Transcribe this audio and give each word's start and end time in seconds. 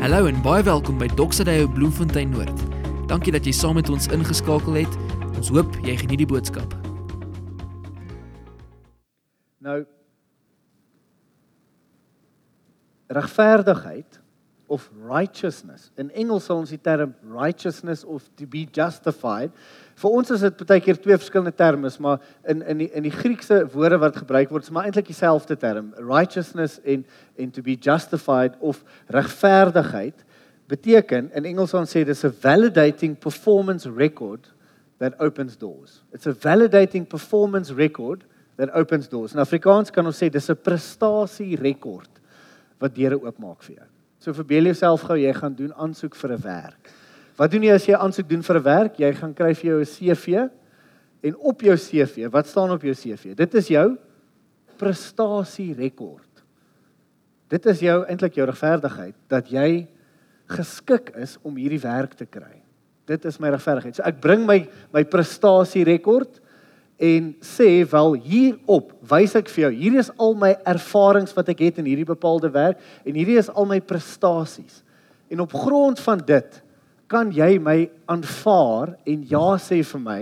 Hallo 0.00 0.24
en 0.24 0.38
baie 0.40 0.62
welkom 0.64 0.96
by 0.96 1.10
Doxaday 1.12 1.66
Bloemfontein 1.68 2.30
Noord. 2.32 2.62
Dankie 3.10 3.34
dat 3.34 3.44
jy 3.44 3.52
saam 3.52 3.74
met 3.76 3.90
ons 3.92 4.06
ingeskakel 4.08 4.78
het. 4.78 4.94
Ons 5.36 5.50
hoop 5.52 5.74
jy 5.84 5.92
geniet 6.00 6.22
die 6.22 6.28
boodskap. 6.30 6.72
Nou 9.60 9.82
regverdigheid 13.12 14.22
of 14.72 14.88
righteousness. 15.04 15.90
In 16.00 16.08
Engels 16.16 16.48
sal 16.48 16.62
ons 16.64 16.72
die 16.72 16.80
term 16.80 17.12
righteousness 17.20 18.00
of 18.00 18.24
to 18.40 18.48
be 18.48 18.64
justified. 18.72 19.52
Vir 20.00 20.14
ons 20.16 20.30
is 20.32 20.40
dit 20.40 20.62
baie 20.64 20.80
keer 20.80 20.96
twee 20.96 21.16
verskillende 21.18 21.52
terme, 21.52 21.90
maar 22.00 22.22
in 22.48 22.62
in 22.62 22.78
die 22.80 22.88
in 22.96 23.04
die 23.04 23.12
Griekse 23.12 23.66
woorde 23.74 23.98
wat 24.00 24.16
gebruik 24.16 24.48
word, 24.48 24.64
is 24.64 24.72
maar 24.72 24.86
eintlik 24.88 25.10
dieselfde 25.10 25.56
term. 25.60 25.92
Righteousness 25.98 26.78
en 26.84 27.04
en 27.36 27.50
to 27.50 27.62
be 27.62 27.76
justified 27.76 28.56
of 28.60 28.80
regverdigheid 29.12 30.24
beteken 30.70 31.30
in 31.34 31.44
Engels 31.44 31.74
ons 31.74 31.92
sê 31.92 32.04
dis 32.04 32.24
'n 32.24 32.32
validating 32.32 33.18
performance 33.18 33.88
record 33.88 34.52
that 34.98 35.20
opens 35.20 35.56
doors. 35.56 36.02
It's 36.12 36.26
a 36.26 36.32
validating 36.32 37.06
performance 37.06 37.74
record 37.74 38.24
that 38.56 38.72
opens 38.72 39.08
doors. 39.08 39.34
In 39.34 39.40
Afrikaans 39.40 39.90
kan 39.90 40.06
ons 40.06 40.22
sê 40.22 40.30
dis 40.30 40.50
'n 40.50 40.56
prestasie 40.56 41.56
rekord 41.56 42.20
wat 42.78 42.94
deure 42.94 43.20
oopmaak 43.20 43.62
vir 43.62 43.76
jou. 43.76 43.86
So 44.18 44.32
verbeel 44.32 44.64
jouself 44.64 45.02
gou 45.02 45.16
jy 45.16 45.32
gaan 45.32 45.54
doen 45.54 45.72
aansoek 45.72 46.14
vir 46.14 46.32
'n 46.32 46.42
werk. 46.42 46.99
Wat 47.40 47.48
doen 47.48 47.64
jy 47.64 47.72
as 47.72 47.86
jy 47.88 47.96
aansoek 47.96 48.28
doen 48.28 48.42
vir 48.44 48.56
'n 48.58 48.62
werk? 48.62 48.98
Jy 49.00 49.12
gaan 49.16 49.32
kry 49.34 49.54
vir 49.54 49.70
jou 49.70 49.80
'n 49.80 49.86
CV 49.86 50.50
en 51.22 51.36
op 51.36 51.60
jou 51.60 51.76
CV, 51.76 52.28
wat 52.28 52.46
staan 52.46 52.70
op 52.70 52.82
jou 52.82 52.94
CV? 52.94 53.34
Dit 53.34 53.54
is 53.54 53.68
jou 53.68 53.96
prestasie 54.76 55.74
rekord. 55.74 56.28
Dit 57.48 57.66
is 57.66 57.80
jou 57.80 58.04
eintlik 58.04 58.34
jou 58.34 58.46
regverdigheid 58.46 59.14
dat 59.28 59.48
jy 59.48 59.88
geskik 60.48 61.16
is 61.16 61.38
om 61.42 61.56
hierdie 61.56 61.80
werk 61.80 62.14
te 62.14 62.26
kry. 62.26 62.62
Dit 63.06 63.24
is 63.24 63.40
my 63.40 63.48
regverdigheid. 63.48 63.96
So 63.96 64.02
ek 64.02 64.20
bring 64.20 64.46
my 64.46 64.68
my 64.92 65.04
prestasie 65.04 65.84
rekord 65.84 66.40
en 66.98 67.34
sê 67.40 67.88
wel 67.90 68.12
hierop 68.20 68.92
wys 69.02 69.34
ek 69.34 69.48
vir 69.48 69.70
jou 69.70 69.72
hier 69.72 69.98
is 69.98 70.10
al 70.18 70.34
my 70.34 70.54
ervarings 70.66 71.34
wat 71.34 71.48
ek 71.48 71.58
het 71.60 71.78
in 71.78 71.86
hierdie 71.86 72.04
bepaalde 72.04 72.50
werk 72.52 72.78
en 73.06 73.14
hierdie 73.14 73.38
is 73.38 73.48
al 73.48 73.64
my 73.64 73.80
prestasies 73.80 74.82
en 75.30 75.40
op 75.40 75.52
grond 75.52 75.98
van 76.00 76.18
dit 76.18 76.62
kan 77.10 77.32
jy 77.34 77.58
my 77.58 77.78
aanvaar 78.10 78.94
en 79.08 79.24
ja 79.30 79.46
sê 79.62 79.80
vir 79.92 80.04
my 80.04 80.20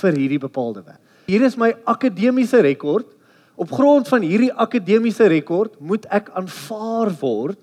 vir 0.00 0.20
hierdie 0.22 0.42
bepaalde 0.42 0.84
werk 0.84 1.00
hier 1.30 1.44
is 1.46 1.56
my 1.56 1.72
akademiese 1.88 2.60
rekord 2.66 3.08
op 3.60 3.72
grond 3.76 4.08
van 4.08 4.24
hierdie 4.24 4.52
akademiese 4.52 5.28
rekord 5.32 5.78
moet 5.80 6.06
ek 6.10 6.32
aanvaar 6.36 7.12
word 7.20 7.60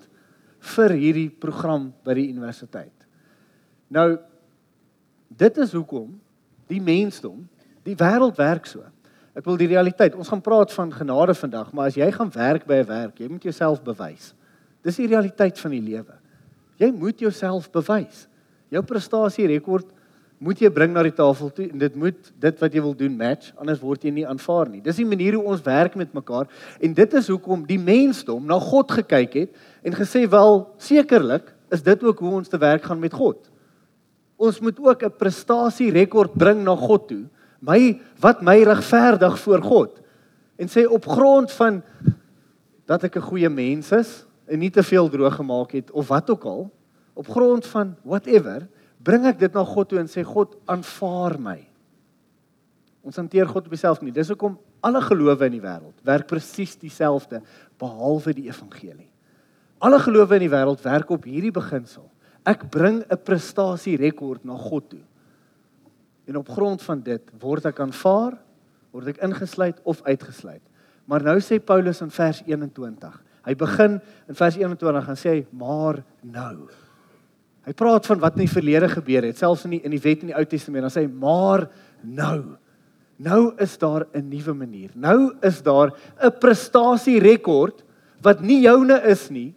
vir 0.76 0.96
hierdie 0.98 1.28
program 1.30 1.92
by 2.04 2.18
die 2.18 2.30
universiteit 2.32 2.94
nou 3.88 4.10
dit 5.38 5.62
is 5.62 5.72
hoekom 5.76 6.10
die 6.68 6.82
mensdom 6.82 7.46
Die 7.88 7.96
wêreld 7.96 8.36
werk 8.36 8.68
so. 8.68 8.84
Ek 9.38 9.46
wil 9.46 9.58
die 9.60 9.70
realiteit. 9.70 10.16
Ons 10.18 10.28
gaan 10.32 10.42
praat 10.44 10.72
van 10.74 10.90
genade 10.92 11.34
vandag, 11.38 11.70
maar 11.72 11.88
as 11.88 11.96
jy 11.96 12.08
gaan 12.12 12.30
werk 12.34 12.66
by 12.66 12.82
'n 12.82 12.88
werk, 12.88 13.20
jy 13.20 13.28
moet 13.28 13.42
jouself 13.42 13.82
bewys. 13.82 14.34
Dis 14.82 14.96
die 14.96 15.06
realiteit 15.06 15.58
van 15.58 15.70
die 15.70 15.80
lewe. 15.80 16.14
Jy 16.76 16.90
moet 16.92 17.18
jouself 17.20 17.70
bewys. 17.70 18.28
Jou 18.70 18.82
prestasie 18.84 19.46
rekord 19.48 19.86
moet 20.38 20.60
jy 20.62 20.70
bring 20.70 20.92
na 20.94 21.02
die 21.02 21.14
tafel 21.14 21.50
toe 21.50 21.66
en 21.66 21.80
dit 21.80 21.94
moet 21.98 22.30
dit 22.38 22.60
wat 22.62 22.74
jy 22.74 22.82
wil 22.82 22.94
doen 22.94 23.14
match, 23.18 23.50
anders 23.58 23.80
word 23.82 24.04
jy 24.06 24.12
nie 24.14 24.26
aanvaar 24.28 24.70
nie. 24.70 24.82
Dis 24.84 25.00
die 25.00 25.08
manier 25.08 25.34
hoe 25.34 25.50
ons 25.50 25.64
werk 25.66 25.96
met 25.98 26.12
mekaar 26.14 26.46
en 26.78 26.94
dit 26.94 27.16
is 27.18 27.30
hoekom 27.32 27.64
die 27.66 27.80
mensdom 27.82 28.46
na 28.46 28.60
God 28.62 28.94
gekyk 29.00 29.34
het 29.40 29.56
en 29.82 29.98
gesê 29.98 30.26
wel 30.30 30.62
sekerlik 30.78 31.50
is 31.74 31.82
dit 31.84 32.04
ook 32.06 32.22
hoe 32.22 32.36
ons 32.38 32.48
te 32.48 32.60
werk 32.60 32.86
gaan 32.86 33.02
met 33.02 33.16
God. 33.16 33.50
Ons 34.38 34.60
moet 34.62 34.78
ook 34.78 35.02
'n 35.02 35.18
prestasie 35.18 35.90
rekord 35.90 36.38
bring 36.38 36.62
na 36.62 36.76
God 36.76 37.08
toe 37.08 37.24
my 37.60 37.98
wat 38.22 38.42
my 38.42 38.62
regverdig 38.62 39.38
voor 39.38 39.62
God 39.62 40.00
en 40.58 40.68
sê 40.70 40.86
op 40.86 41.06
grond 41.06 41.50
van 41.52 41.82
dat 42.86 43.04
ek 43.04 43.16
'n 43.16 43.28
goeie 43.30 43.48
mens 43.50 43.92
is 43.92 44.26
en 44.46 44.58
nie 44.58 44.70
te 44.70 44.82
veel 44.82 45.08
droog 45.08 45.34
gemaak 45.34 45.72
het 45.72 45.90
of 45.90 46.08
wat 46.08 46.30
ook 46.30 46.44
al 46.44 46.70
op 47.18 47.30
grond 47.32 47.66
van 47.72 47.94
whatever 48.06 48.66
bring 49.02 49.26
ek 49.30 49.40
dit 49.40 49.54
na 49.54 49.64
God 49.66 49.90
toe 49.90 50.00
en 50.02 50.10
sê 50.10 50.24
God 50.26 50.54
aanvaar 50.70 51.38
my 51.42 51.58
ons 53.06 53.18
hanteer 53.18 53.48
God 53.50 53.66
op 53.66 53.74
homself 53.74 54.02
nie 54.04 54.14
dis 54.14 54.30
hoekom 54.32 54.58
alle 54.84 55.02
gelowe 55.02 55.46
in 55.48 55.58
die 55.58 55.64
wêreld 55.64 56.06
werk 56.06 56.28
presies 56.30 56.76
dieselfde 56.78 57.42
behalwe 57.80 58.36
die 58.36 58.48
evangelie 58.50 59.10
alle 59.82 59.98
gelowe 60.02 60.38
in 60.38 60.46
die 60.46 60.54
wêreld 60.54 60.82
werk 60.86 61.10
op 61.14 61.26
hierdie 61.28 61.54
beginsel 61.54 62.06
ek 62.48 62.68
bring 62.70 63.02
'n 63.04 63.22
prestasie 63.24 63.98
rekord 63.98 64.44
na 64.44 64.56
God 64.56 64.90
toe 64.94 65.04
en 66.28 66.36
op 66.36 66.48
grond 66.48 66.82
van 66.82 67.00
dit 67.02 67.30
word 67.40 67.70
ek 67.70 67.80
aanvaar, 67.80 68.36
word 68.92 69.14
ek 69.14 69.22
ingesluit 69.24 69.78
of 69.88 70.02
uitgesluit. 70.04 70.62
Maar 71.08 71.24
nou 71.24 71.38
sê 71.40 71.56
Paulus 71.56 72.02
in 72.04 72.12
vers 72.12 72.42
21. 72.44 73.14
Hy 73.48 73.54
begin 73.56 73.96
in 74.28 74.36
vers 74.36 74.58
21 74.60 75.08
en 75.08 75.18
sê 75.18 75.34
maar 75.56 76.02
nou. 76.20 76.68
Hy 77.68 77.74
praat 77.76 78.06
van 78.08 78.20
wat 78.22 78.38
in 78.38 78.46
die 78.46 78.52
verlede 78.52 78.88
gebeur 78.88 79.26
het, 79.28 79.36
selfs 79.36 79.66
in 79.68 79.76
die 79.76 79.82
in 79.84 79.92
die 79.92 80.00
wet 80.00 80.22
in 80.24 80.30
die 80.30 80.36
Ou 80.38 80.44
Testament. 80.48 80.86
Dan 80.86 80.94
sê 80.94 81.04
hy 81.04 81.10
maar 81.12 81.66
nou. 82.00 82.56
Nou 83.20 83.52
is 83.60 83.76
daar 83.78 84.06
'n 84.14 84.28
nuwe 84.28 84.54
manier. 84.54 84.90
Nou 84.94 85.34
is 85.42 85.60
daar 85.62 85.92
'n 86.22 86.38
prestasie 86.40 87.20
rekord 87.20 87.84
wat 88.22 88.40
nie 88.40 88.62
joune 88.62 89.02
is 89.04 89.28
nie. 89.30 89.54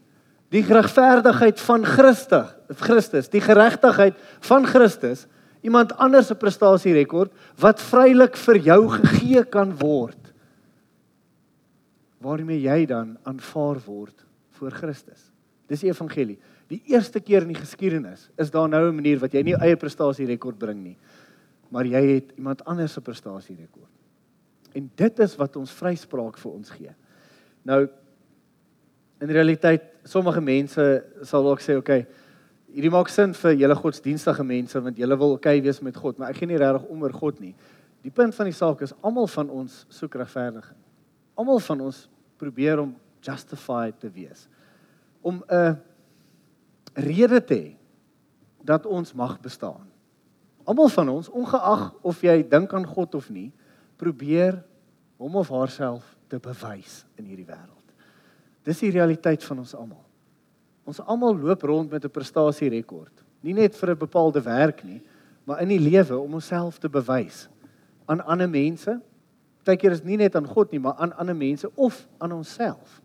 Die 0.50 0.62
regverdigheid 0.62 1.60
van 1.60 1.86
Christus, 1.86 2.50
Christus, 2.76 3.30
die 3.30 3.42
geregtigheid 3.42 4.16
van 4.42 4.66
Christus 4.66 5.28
iemand 5.62 5.96
anders 5.98 6.28
se 6.28 6.36
prestasierekord 6.36 7.32
wat 7.62 7.80
vrylik 7.80 8.36
vir 8.36 8.58
jou 8.58 8.90
gegee 8.90 9.44
kan 9.46 9.78
word. 9.78 10.34
Waarmee 12.20 12.62
jy 12.62 12.86
dan 12.86 13.18
aanvaar 13.24 13.80
word 13.86 14.26
voor 14.50 14.72
Christus. 14.72 15.31
Dis 15.72 15.86
die 15.86 15.92
evangelie. 15.92 16.38
Die 16.72 16.82
eerste 16.92 17.22
keer 17.24 17.46
in 17.46 17.54
die 17.54 17.62
geskiedenis 17.62 18.28
is 18.40 18.52
daar 18.52 18.68
nou 18.70 18.90
'n 18.90 18.96
manier 18.96 19.20
wat 19.20 19.34
jy 19.34 19.44
nie 19.44 19.56
eie 19.56 19.76
prestasierekord 19.76 20.60
bring 20.60 20.84
nie, 20.84 20.98
maar 21.70 21.86
jy 21.86 22.02
het 22.16 22.32
iemand 22.38 22.66
anders 22.66 22.94
se 22.94 23.02
prestasierekord. 23.02 23.90
En 24.76 24.92
dit 24.96 25.20
is 25.20 25.36
wat 25.36 25.56
ons 25.56 25.72
vryspraak 25.72 26.38
vir 26.38 26.52
ons 26.52 26.70
gee. 26.70 26.92
Nou 27.64 27.88
in 29.22 29.30
realiteit 29.30 29.82
sommige 30.04 30.42
mense 30.42 31.04
sal 31.22 31.44
dalk 31.44 31.62
sê, 31.62 31.78
"Oké, 31.78 31.78
okay, 31.78 32.08
hierdie 32.72 32.92
maak 32.92 33.10
sin 33.10 33.34
vir 33.34 33.58
julle 33.60 33.76
godsdienstige 33.76 34.44
mense 34.44 34.80
want 34.80 34.98
julle 34.98 35.18
wil 35.20 35.36
okay 35.36 35.62
wees 35.62 35.82
met 35.82 35.98
God, 35.98 36.18
maar 36.18 36.32
ek 36.32 36.38
gee 36.38 36.48
nie 36.48 36.58
regtig 36.58 36.88
om 36.90 37.04
oor 37.04 37.14
God 37.14 37.40
nie. 37.44 37.54
Die 38.02 38.14
punt 38.16 38.36
van 38.36 38.46
die 38.46 38.56
saak 38.56 38.82
is 38.82 38.94
almal 39.04 39.28
van 39.28 39.50
ons 39.50 39.86
soek 39.90 40.16
regverdiging. 40.16 40.80
Almal 41.36 41.60
van 41.60 41.82
ons 41.82 42.08
probeer 42.38 42.80
om 42.80 42.96
justified 43.22 44.00
te 44.00 44.10
wees. 44.10 44.48
Om 45.22 45.44
'n 45.48 45.78
rede 46.94 47.44
te 47.44 47.56
hê 47.56 47.76
dat 48.64 48.86
ons 48.86 49.14
mag 49.14 49.40
bestaan. 49.40 49.90
Almal 50.64 50.90
van 50.90 51.10
ons, 51.10 51.30
ongeag 51.30 51.94
of 52.02 52.22
jy 52.22 52.48
dink 52.48 52.74
aan 52.74 52.86
God 52.86 53.16
of 53.16 53.30
nie, 53.30 53.52
probeer 53.98 54.64
hom 55.18 55.36
of 55.36 55.50
haarself 55.50 56.16
te 56.28 56.40
bewys 56.40 57.06
in 57.16 57.26
hierdie 57.26 57.46
wêreld. 57.46 57.94
Dis 58.64 58.80
die 58.80 58.92
realiteit 58.94 59.44
van 59.44 59.58
ons 59.64 59.74
almal. 59.76 60.04
Ons 60.86 61.02
almal 61.02 61.38
loop 61.38 61.64
rond 61.64 61.92
met 61.92 62.06
'n 62.06 62.10
prestasierekord. 62.10 63.24
Nie 63.42 63.54
net 63.54 63.76
vir 63.76 63.92
'n 63.92 63.98
bepaalde 63.98 64.42
werk 64.42 64.84
nie, 64.84 65.02
maar 65.46 65.62
in 65.62 65.68
die 65.68 65.80
lewe 65.80 66.18
om 66.18 66.34
onsself 66.34 66.78
te 66.78 66.90
bewys 66.90 67.50
aan 68.06 68.26
ander 68.26 68.50
mense. 68.50 69.02
Partykeer 69.58 69.92
is 69.92 70.04
nie 70.04 70.18
net 70.18 70.36
aan 70.36 70.48
God 70.48 70.72
nie, 70.72 70.80
maar 70.80 70.94
aan 70.94 71.14
ander 71.16 71.36
mense 71.36 71.70
of 71.76 72.08
aan 72.18 72.32
onsself. 72.32 73.01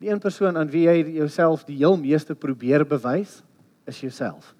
Die 0.00 0.08
een 0.08 0.20
persoon 0.22 0.56
aan 0.56 0.70
wie 0.72 0.86
jy 0.86 0.96
jouself 1.20 1.64
die 1.68 1.76
heel 1.76 1.98
meeste 2.00 2.34
probeer 2.34 2.86
bewys, 2.88 3.42
is 3.84 4.00
jouself. 4.00 4.54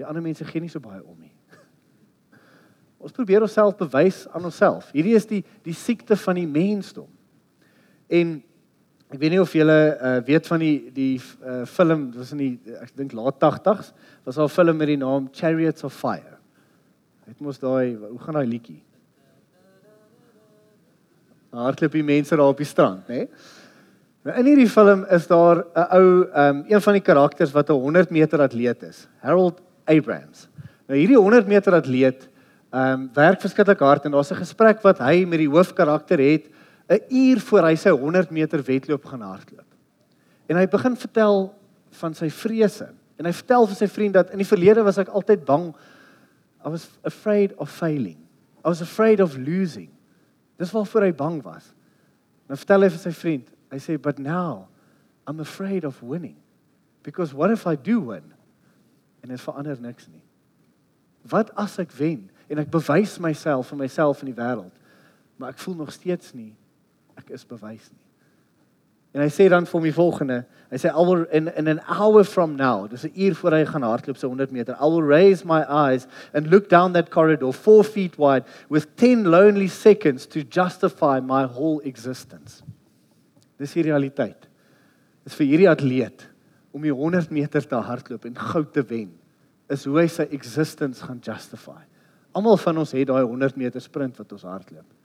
Die 0.00 0.06
ander 0.06 0.22
mense 0.22 0.44
gee 0.44 0.62
nie 0.62 0.70
so 0.72 0.82
baie 0.82 1.02
om 1.04 1.16
nie. 1.20 1.32
Ons 3.04 3.14
probeer 3.14 3.44
onsself 3.46 3.76
bewys 3.78 4.24
aan 4.34 4.44
onsself. 4.48 4.90
Hierdie 4.96 5.14
is 5.18 5.28
die 5.30 5.44
die 5.66 5.76
siekte 5.76 6.18
van 6.18 6.40
die 6.40 6.48
mensdom. 6.48 7.08
En 8.10 8.40
Ek 9.10 9.18
weet 9.18 9.32
nie 9.34 9.40
of 9.42 9.50
julle 9.50 9.74
uh, 9.98 10.18
weet 10.22 10.46
van 10.46 10.62
die 10.62 10.74
die 10.94 11.16
uh, 11.18 11.64
film, 11.66 12.04
dit 12.12 12.20
was 12.20 12.30
in 12.30 12.42
die 12.44 12.74
ek 12.78 12.92
dink 12.94 13.14
laat 13.18 13.40
80s, 13.42 13.88
was 14.28 14.36
al 14.38 14.46
'n 14.46 14.54
film 14.54 14.76
met 14.78 14.86
die 14.86 15.00
naam 15.00 15.26
Chariots 15.34 15.82
of 15.82 15.94
Fire. 15.94 16.38
Het 17.26 17.40
mos 17.42 17.58
daai 17.58 17.96
hoe 17.96 18.18
gaan 18.22 18.38
daai 18.38 18.46
liedjie? 18.46 18.78
Hardloop 21.50 21.92
die 21.92 22.06
mense 22.06 22.36
daar 22.36 22.54
op 22.54 22.62
die 22.62 22.70
strand, 22.70 23.08
né? 23.08 23.26
Nee? 23.26 23.28
Nou 24.20 24.34
in 24.36 24.50
hierdie 24.50 24.68
film 24.68 25.06
is 25.08 25.26
daar 25.30 25.64
'n 25.64 25.86
ou 25.96 26.08
um 26.28 26.64
een 26.68 26.80
van 26.80 26.92
die 26.92 27.02
karakters 27.02 27.52
wat 27.52 27.70
'n 27.70 27.80
100 27.80 28.10
meter 28.10 28.40
atleet 28.40 28.82
is, 28.82 29.08
Harold 29.20 29.60
Abrams. 29.84 30.48
Nou 30.86 30.98
hierdie 30.98 31.16
100 31.16 31.46
meter 31.46 31.72
atleet 31.74 32.28
um 32.70 33.10
werk 33.14 33.40
verskriklik 33.40 33.80
hard 33.80 34.04
en 34.04 34.10
daar's 34.10 34.30
'n 34.30 34.44
gesprek 34.44 34.82
wat 34.82 34.98
hy 34.98 35.24
met 35.24 35.38
die 35.38 35.48
hoofkarakter 35.48 36.18
het 36.18 36.50
'n 36.88 37.00
uur 37.08 37.40
voor 37.40 37.62
hy 37.62 37.74
sy 37.74 37.90
100 37.90 38.30
meter 38.30 38.62
wedloop 38.62 39.04
gaan 39.04 39.20
hardloop. 39.20 39.74
En 40.48 40.56
hy 40.56 40.66
begin 40.66 40.96
vertel 40.96 41.54
van 41.90 42.14
sy 42.14 42.30
vrese. 42.30 42.88
En 43.16 43.24
hy 43.24 43.32
vertel 43.32 43.66
vir 43.66 43.76
sy 43.76 43.88
vriend 43.88 44.14
dat 44.14 44.30
in 44.30 44.38
die 44.38 44.46
verlede 44.46 44.82
was 44.82 44.98
ek 44.98 45.08
altyd 45.08 45.44
bang. 45.44 45.74
I 46.66 46.68
was 46.68 46.88
afraid 47.02 47.54
of 47.56 47.70
failing. 47.70 48.18
I 48.64 48.68
was 48.68 48.82
afraid 48.82 49.20
of 49.20 49.36
losing. 49.36 49.88
Dis 50.58 50.72
waarvoor 50.72 51.02
hy 51.02 51.12
bang 51.12 51.42
was. 51.42 51.72
Nou 52.48 52.56
vertel 52.56 52.82
hy 52.82 52.88
vir 52.90 52.98
sy 52.98 53.12
vriend, 53.12 53.48
hy 53.70 53.78
sê 53.78 54.00
but 54.00 54.18
now 54.18 54.68
I'm 55.26 55.40
afraid 55.40 55.84
of 55.84 56.02
winning. 56.02 56.36
Because 57.02 57.32
what 57.34 57.50
if 57.50 57.66
I 57.66 57.76
do 57.76 58.00
win? 58.00 58.32
En 59.22 59.28
dit 59.28 59.40
verander 59.40 59.80
niks 59.80 60.08
nie. 60.08 60.22
Wat 61.28 61.50
as 61.56 61.78
ek 61.78 61.92
wen 61.98 62.30
en 62.50 62.58
ek 62.58 62.70
bewys 62.72 63.18
myself 63.22 63.70
vir 63.70 63.78
myself 63.78 64.22
in 64.24 64.32
die 64.32 64.38
wêreld, 64.38 64.72
maar 65.38 65.54
ek 65.54 65.60
voel 65.62 65.76
nog 65.84 65.92
steeds 65.92 66.34
nie 66.34 66.52
ek 67.20 67.34
is 67.36 67.44
bewys 67.44 67.90
nie. 67.92 68.06
En 69.10 69.24
hy 69.24 69.28
sê 69.32 69.48
dan 69.50 69.66
vir 69.66 69.82
my 69.82 69.90
volgende, 69.90 70.36
hy 70.70 70.78
sê 70.78 70.90
I 70.90 71.02
will 71.02 71.24
in 71.34 71.48
in 71.58 71.68
an 71.72 71.80
hour 71.90 72.22
from 72.24 72.54
now, 72.56 72.86
dis 72.86 73.04
'n 73.04 73.12
uur 73.14 73.34
voor 73.34 73.52
hy 73.58 73.64
gaan 73.66 73.82
hardloop 73.82 74.16
so 74.16 74.28
100 74.28 74.52
meter. 74.52 74.76
I 74.80 74.86
will 74.86 75.02
raise 75.02 75.44
my 75.44 75.64
eyes 75.66 76.06
and 76.32 76.46
look 76.46 76.68
down 76.68 76.92
that 76.92 77.10
corridor 77.10 77.52
4 77.52 77.84
feet 77.84 78.16
wide 78.18 78.44
with 78.68 78.86
10 78.96 79.24
lonely 79.24 79.68
seconds 79.68 80.26
to 80.26 80.40
justify 80.40 81.20
my 81.20 81.44
whole 81.44 81.80
existence. 81.82 82.62
Dis 83.60 83.76
die 83.76 83.84
realiteit. 83.84 84.48
Dis 85.26 85.36
vir 85.36 85.50
hierdie 85.50 85.70
atleet 85.70 86.24
om 86.72 86.84
die 86.86 86.94
100 86.94 87.32
meter 87.34 87.64
te 87.66 87.80
hardloop 87.84 88.24
en 88.28 88.38
goud 88.38 88.72
te 88.72 88.84
wen 88.88 89.10
is 89.70 89.84
hoe 89.86 90.00
hy 90.00 90.06
sy 90.10 90.26
existence 90.34 91.04
gaan 91.04 91.20
justify. 91.22 91.78
Almal 92.34 92.58
van 92.62 92.80
ons 92.82 92.94
het 92.94 93.08
daai 93.10 93.22
100 93.22 93.58
meter 93.58 93.82
sprint 93.82 94.18
wat 94.18 94.32
ons 94.34 94.46
hardloop 94.48 94.96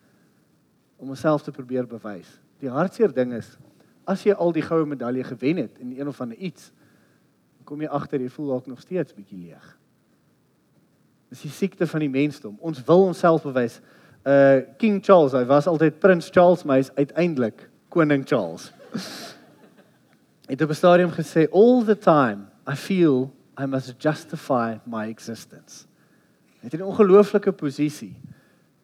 om 1.01 1.11
onsself 1.11 1.43
te 1.43 1.51
probeer 1.51 1.87
bewys. 1.89 2.29
Die 2.63 2.71
hartseer 2.71 3.11
ding 3.13 3.33
is 3.35 3.49
as 4.07 4.23
jy 4.23 4.35
al 4.37 4.53
die 4.53 4.63
goue 4.63 4.85
medalje 4.87 5.25
gewen 5.27 5.63
het 5.65 5.81
in 5.81 5.95
een 5.97 6.07
of 6.07 6.21
ander 6.21 6.37
iets, 6.37 6.69
kom 7.65 7.81
jy 7.81 7.89
agter 7.89 8.21
jy 8.21 8.29
voel 8.29 8.53
dalk 8.53 8.67
nog 8.69 8.81
steeds 8.83 9.15
bietjie 9.17 9.39
leeg. 9.47 9.65
Dis 11.33 11.41
die 11.47 11.53
siekte 11.53 11.87
van 11.89 12.03
die 12.05 12.11
mensdom. 12.13 12.53
Ons 12.61 12.83
wil 12.85 13.07
onsself 13.09 13.43
bewys. 13.43 13.79
Uh 14.21 14.61
King 14.77 15.01
Charles, 15.03 15.33
hy 15.33 15.43
was 15.49 15.67
altyd 15.67 15.97
Prins 15.99 16.29
Charles, 16.33 16.63
maar 16.63 16.79
hy's 16.79 16.93
uiteindelik 16.95 17.65
koning 17.95 18.25
Charles. 18.27 18.71
het 20.51 20.61
op 20.61 20.69
'n 20.69 20.73
stadium 20.73 21.11
gesê 21.11 21.47
all 21.51 21.83
the 21.83 21.97
time 21.97 22.51
I 22.67 22.75
feel 22.75 23.31
I 23.57 23.65
must 23.65 23.93
justify 23.97 24.77
my 24.83 25.07
existence. 25.07 25.85
Hy 26.59 26.67
het 26.69 26.73
'n 26.73 26.83
ongelooflike 26.83 27.51
posisie. 27.51 28.15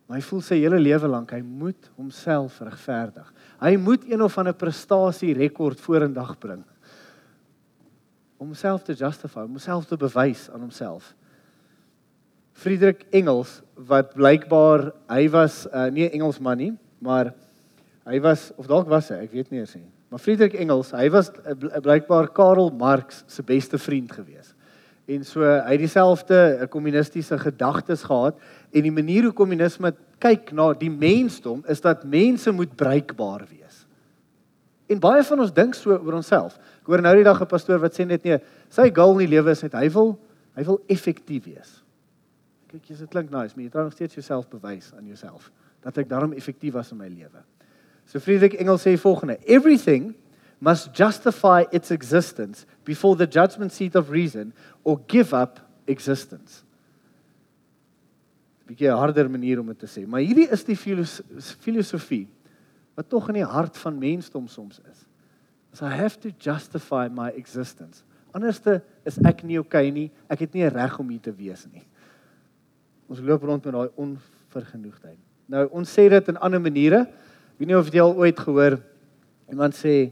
Maar 0.08 0.18
hy 0.18 0.24
voel 0.24 0.42
sy 0.42 0.56
hele 0.56 0.80
lewe 0.80 1.08
lank 1.08 1.32
hy 1.32 1.42
moet 1.42 1.90
homself 1.96 2.60
regverdig. 2.60 3.34
Hy 3.60 3.76
moet 3.76 4.04
een 4.12 4.22
of 4.22 4.38
ander 4.38 4.54
prestasie 4.54 5.34
rekord 5.34 5.80
vorendag 5.80 6.38
bring 6.38 6.64
om 8.38 8.48
homself 8.48 8.82
te 8.84 8.94
justify, 8.94 9.40
om 9.40 9.50
homself 9.50 9.86
te 9.86 9.98
bewys 9.98 10.50
aan 10.50 10.60
homself. 10.60 11.16
Friedrich 12.54 13.06
Engels 13.12 13.62
wat 13.76 14.14
blykbaar 14.14 14.92
hy 15.08 15.30
was 15.30 15.68
uh, 15.68 15.86
nie 15.92 16.10
'n 16.10 16.12
Engelsman 16.12 16.58
nie, 16.58 16.78
maar 17.00 17.34
hy 18.10 18.20
was 18.24 18.50
of 18.58 18.70
dalk 18.70 18.90
was 18.90 19.12
hy, 19.14 19.24
ek 19.26 19.36
weet 19.36 19.52
nie 19.52 19.62
eens 19.62 19.76
nie. 19.78 19.88
Maar 20.12 20.20
Friedrich 20.20 20.56
Engels, 20.60 20.92
hy 20.92 21.08
was 21.14 21.30
blykbaar 21.84 22.32
Karl 22.36 22.72
Marx 22.76 23.24
se 23.32 23.44
beste 23.48 23.80
vriend 23.80 24.12
gewees. 24.12 24.54
En 25.12 25.24
so 25.26 25.44
hy 25.44 25.76
het 25.76 25.82
dieselfde 25.82 26.68
kommunistiese 26.72 27.38
gedagtes 27.40 28.04
gehad 28.08 28.38
en 28.72 28.86
die 28.86 28.94
manier 28.94 29.28
hoe 29.28 29.36
kommunisme 29.36 29.94
kyk 30.22 30.52
na 30.56 30.72
die 30.78 30.92
mensdom 30.92 31.64
is 31.72 31.82
dat 31.84 32.04
mense 32.08 32.52
moet 32.54 32.76
bruikbaar 32.78 33.46
wees. 33.50 33.86
En 34.92 35.00
baie 35.00 35.24
van 35.24 35.46
ons 35.46 35.54
dink 35.56 35.78
so 35.78 35.96
oor 35.96 36.20
onsself. 36.20 36.58
Ek 36.82 36.92
hoor 36.92 37.04
nou 37.04 37.14
die 37.16 37.28
dag 37.28 37.42
'n 37.42 37.48
pastoor 37.48 37.80
wat 37.80 37.96
sê 37.96 38.06
net 38.06 38.24
nee, 38.26 38.40
sy 38.70 38.92
goal 38.92 39.20
in 39.20 39.28
die 39.28 39.36
lewe 39.36 39.52
is 39.52 39.64
net 39.64 39.74
hy 39.74 39.88
wil 39.90 40.20
hy 40.56 40.64
wil 40.64 40.82
effektief 40.88 41.46
wees. 41.46 41.82
Kyk, 42.68 42.88
dit 42.88 43.10
klink 43.10 43.32
nice, 43.32 43.56
maar 43.56 43.64
jy 43.64 43.70
trou 43.70 43.84
nog 43.84 43.94
steeds 43.94 44.16
jouself 44.16 44.50
bewys 44.50 44.92
aan 44.94 45.08
jouself 45.08 45.52
dat 45.82 45.98
ek 45.98 46.10
daarom 46.10 46.34
effektief 46.34 46.74
was 46.74 46.92
in 46.92 46.98
my 46.98 47.08
lewe. 47.08 47.42
So 48.06 48.20
Friedrich 48.20 48.60
Engels 48.60 48.84
sê 48.84 48.98
volgende: 48.98 49.40
Everything 49.48 50.16
must 50.60 50.94
justify 50.94 51.66
its 51.72 51.92
existence 51.92 52.66
before 52.84 53.16
the 53.16 53.28
judgment 53.28 53.72
seat 53.72 53.96
of 53.96 54.10
reason 54.10 54.54
or 54.84 55.00
give 55.08 55.34
up 55.34 55.60
existence. 55.88 56.64
'n 58.66 58.74
Bietjie 58.74 58.92
harder 58.92 59.30
manier 59.30 59.60
om 59.60 59.68
dit 59.68 59.80
te 59.80 59.88
sê, 59.88 60.08
maar 60.08 60.22
hierdie 60.22 60.48
is 60.52 60.64
die 60.64 60.78
filosofie 60.78 62.28
wat 62.96 63.10
tog 63.10 63.28
in 63.30 63.42
die 63.42 63.48
hart 63.48 63.78
van 63.78 63.98
mensdom 63.98 64.48
soms 64.48 64.80
is. 64.92 65.06
So 65.74 65.86
I 65.86 65.96
have 65.96 66.20
to 66.20 66.30
justify 66.38 67.08
my 67.08 67.30
existence. 67.30 68.04
Anderste 68.32 68.82
is 69.08 69.18
ek 69.28 69.44
nie 69.44 69.60
okay 69.60 69.90
nie. 69.92 70.10
Ek 70.32 70.44
het 70.46 70.54
nie 70.54 70.68
reg 70.68 70.98
om 71.00 71.10
hier 71.10 71.24
te 71.24 71.34
wees 71.36 71.66
nie. 71.72 71.84
Ons 73.12 73.20
loop 73.20 73.44
rond 73.44 73.66
met 73.66 73.76
daai 73.76 73.90
onvergenoegdheid. 74.00 75.20
Nou 75.52 75.66
ons 75.76 75.92
sê 75.92 76.08
dit 76.12 76.32
in 76.32 76.40
ander 76.40 76.62
maniere. 76.64 77.06
Wie 77.62 77.68
nie 77.70 77.78
of 77.78 77.92
jy 77.94 78.02
al 78.02 78.16
ooit 78.18 78.40
gehoor 78.42 78.80
iemand 79.54 79.76
sê 79.78 80.10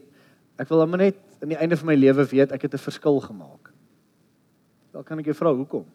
ek 0.62 0.70
wil 0.70 0.84
hom 0.84 0.92
net 1.02 1.18
aan 1.42 1.50
die 1.50 1.58
einde 1.58 1.78
van 1.80 1.88
my 1.90 1.96
lewe 1.98 2.22
weet 2.30 2.52
ek 2.54 2.68
het 2.68 2.74
'n 2.78 2.78
verskil 2.78 3.18
gemaak. 3.20 3.72
Dan 4.94 5.04
kan 5.04 5.18
ek 5.20 5.26
jou 5.26 5.34
vra 5.34 5.54
hoekom? 5.54 5.86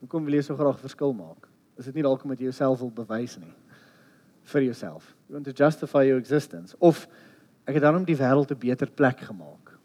Hoekom 0.00 0.24
wil 0.24 0.34
jy 0.34 0.42
so 0.42 0.54
graag 0.54 0.76
'n 0.76 0.86
verskil 0.86 1.12
maak? 1.12 1.48
Is 1.78 1.86
dit 1.86 1.94
nie 1.94 2.02
dalk 2.02 2.22
omdat 2.22 2.38
jy 2.38 2.44
jouself 2.44 2.78
wil 2.78 2.90
bewys 2.90 3.38
nie 3.38 3.54
vir 4.44 4.62
jouself? 4.62 5.16
You 5.28 5.34
want 5.34 5.46
to 5.46 5.64
justify 5.64 6.04
your 6.06 6.18
existence 6.18 6.76
of 6.78 7.08
ek 7.66 7.74
het 7.74 7.82
daarom 7.82 8.04
die 8.04 8.16
wêreld 8.16 8.52
'n 8.52 8.58
beter 8.58 8.86
plek 8.86 9.18
gemaak. 9.18 9.78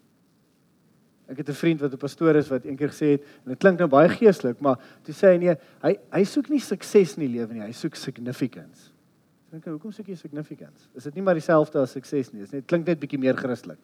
Ek 1.28 1.38
het 1.38 1.48
'n 1.48 1.54
vriend 1.54 1.80
wat 1.80 1.92
'n 1.92 1.98
pastoor 1.98 2.36
is 2.36 2.48
wat 2.48 2.64
eendag 2.64 2.90
gesê 2.94 3.18
het 3.18 3.22
en 3.44 3.50
dit 3.50 3.58
klink 3.58 3.78
nou 3.78 3.88
baie 3.88 4.08
geestelik, 4.08 4.60
maar 4.60 4.78
toe 5.02 5.14
sê 5.14 5.32
hy 5.32 5.38
nee, 5.38 5.56
hy 5.82 5.98
hy 6.12 6.24
soek 6.24 6.48
nie 6.50 6.60
sukses 6.60 7.16
in 7.16 7.26
die 7.26 7.38
lewe 7.38 7.52
nie, 7.52 7.62
hy 7.62 7.72
soek 7.72 7.96
significance. 7.96 8.92
Dink 9.48 9.64
ek, 9.64 9.72
hoekom 9.72 9.92
soek 9.96 10.10
jy 10.12 10.16
significance? 10.20 10.90
Is 10.98 11.06
dit 11.08 11.16
nie 11.16 11.24
maar 11.24 11.38
dieselfde 11.38 11.80
as 11.80 11.94
sukses 11.96 12.28
nie? 12.34 12.44
Dit 12.44 12.58
net 12.58 12.68
klink 12.68 12.88
net 12.88 13.00
bietjie 13.00 13.20
meer 13.20 13.36
Christelik. 13.38 13.80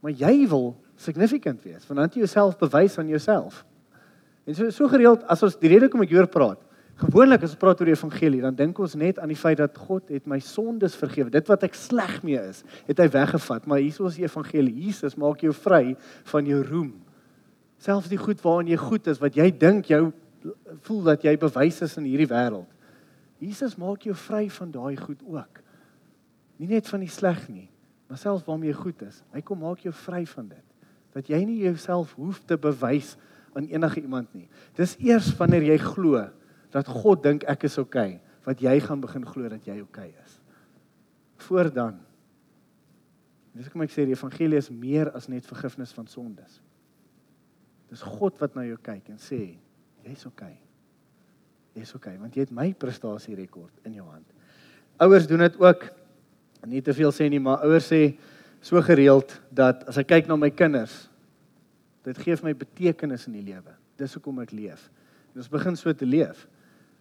Maar 0.00 0.14
jy 0.16 0.46
wil 0.48 0.72
significant 1.00 1.60
wees, 1.66 1.84
want 1.88 1.98
dan 1.98 2.12
jy 2.14 2.22
jouself 2.22 2.56
bewys 2.60 2.96
aan 3.00 3.10
jouself. 3.10 3.64
En 4.46 4.56
so 4.56 4.70
so 4.72 4.88
gereeld 4.88 5.24
as 5.28 5.42
ons 5.44 5.58
die 5.60 5.70
rede 5.72 5.90
kom 5.90 6.04
ek 6.04 6.14
hier 6.14 6.28
praat. 6.30 6.62
Gewoonlik 7.00 7.42
as 7.42 7.54
ons 7.54 7.60
praat 7.60 7.80
oor 7.80 7.88
die 7.88 7.96
evangelie, 7.96 8.42
dan 8.44 8.56
dink 8.56 8.78
ons 8.82 8.94
net 9.00 9.18
aan 9.18 9.30
die 9.32 9.38
feit 9.38 9.58
dat 9.60 9.76
God 9.88 10.10
het 10.12 10.26
my 10.28 10.36
sondes 10.44 10.96
vergewe. 11.00 11.32
Dit 11.32 11.48
wat 11.48 11.62
ek 11.64 11.76
sleg 11.78 12.18
mee 12.26 12.40
is, 12.40 12.60
het 12.86 13.00
hy 13.00 13.06
weggevat. 13.12 13.66
Maar 13.66 13.80
hier 13.80 14.08
is 14.10 14.18
die 14.20 14.26
evangelie. 14.26 14.74
Jesus 14.86 15.16
maak 15.20 15.40
jou 15.44 15.54
vry 15.56 15.96
van 16.32 16.50
jou 16.50 16.60
roem. 16.66 16.90
Selfs 17.80 18.12
die 18.12 18.20
goed 18.20 18.42
waarin 18.44 18.68
jy 18.68 18.76
goed 18.76 19.08
is, 19.08 19.20
wat 19.22 19.38
jy 19.40 19.48
dink 19.48 19.88
jou 19.88 20.10
voel 20.86 21.02
dat 21.10 21.24
jy 21.24 21.34
bewys 21.40 21.80
is 21.84 21.96
in 22.00 22.06
hierdie 22.08 22.28
wêreld. 22.30 22.68
Jesus 23.40 23.76
maak 23.80 24.04
jou 24.04 24.14
vry 24.26 24.46
van 24.52 24.72
daai 24.72 24.96
goed 25.00 25.20
ook. 25.24 25.60
Nie 26.60 26.68
net 26.74 26.88
van 26.92 27.00
die 27.00 27.12
sleg 27.12 27.46
nie, 27.48 27.68
maar 28.08 28.20
selfs 28.20 28.44
waarmee 28.44 28.72
jy 28.72 28.78
goed 28.80 29.04
is. 29.06 29.22
Hy 29.32 29.40
kom 29.44 29.62
maak 29.64 29.84
jou 29.84 29.92
vry 30.04 30.26
van 30.28 30.50
dit. 30.50 30.66
Dat 31.16 31.30
jy 31.32 31.40
nie 31.46 31.62
jouself 31.64 32.12
hoef 32.18 32.42
te 32.46 32.58
bewys 32.60 33.14
aan 33.56 33.66
enige 33.72 34.02
iemand 34.04 34.28
nie. 34.36 34.46
Dis 34.78 34.94
eers 35.02 35.32
wanneer 35.38 35.64
jy 35.72 35.78
glo 35.82 36.26
dat 36.70 36.86
God 36.86 37.24
dink 37.24 37.46
ek 37.50 37.64
is 37.66 37.78
oukei, 37.80 38.20
okay, 38.20 38.36
wat 38.46 38.60
jy 38.62 38.76
gaan 38.84 39.00
begin 39.02 39.24
glo 39.26 39.48
dat 39.50 39.64
jy 39.66 39.80
oukei 39.80 40.10
okay 40.12 40.24
is. 40.24 40.36
Voor 41.48 41.72
dan. 41.72 41.98
Dis 43.56 43.66
hoekom 43.66 43.82
ek 43.86 43.94
sê 43.94 44.04
die 44.06 44.14
evangelie 44.14 44.60
is 44.60 44.70
meer 44.70 45.10
as 45.16 45.26
net 45.32 45.48
vergifnis 45.48 45.94
van 45.96 46.06
sondes. 46.06 46.60
Dis 47.90 48.04
God 48.06 48.38
wat 48.38 48.54
na 48.54 48.62
jou 48.68 48.78
kyk 48.78 49.10
en 49.10 49.18
sê 49.18 49.56
Jy's 50.06 50.26
okay. 50.26 50.56
Jy's 51.76 51.92
okay 51.96 52.16
want 52.20 52.36
jy 52.36 52.46
het 52.46 52.54
my 52.54 52.70
prestasie 52.78 53.36
rekord 53.38 53.88
in 53.88 53.96
jou 53.98 54.06
hand. 54.08 54.26
Ouers 55.00 55.28
doen 55.30 55.44
dit 55.46 55.56
ook. 55.60 55.86
Nie 56.68 56.82
te 56.84 56.92
veel 56.92 57.12
sê 57.16 57.28
nie, 57.32 57.40
maar 57.40 57.62
ouers 57.64 57.86
sê 57.88 58.02
so 58.60 58.80
gereeld 58.84 59.32
dat 59.48 59.86
as 59.88 59.96
ek 60.00 60.10
kyk 60.10 60.26
na 60.28 60.36
my 60.36 60.50
kinders, 60.52 61.06
dit 62.04 62.18
gee 62.20 62.36
vir 62.36 62.50
my 62.50 62.52
betekenis 62.56 63.24
in 63.30 63.38
die 63.38 63.46
lewe. 63.46 63.72
Dis 64.00 64.12
hoekom 64.16 64.42
ek 64.44 64.52
leef. 64.52 64.90
En 65.32 65.40
ons 65.40 65.52
begin 65.52 65.78
so 65.78 65.92
te 65.96 66.08
leef. 66.08 66.44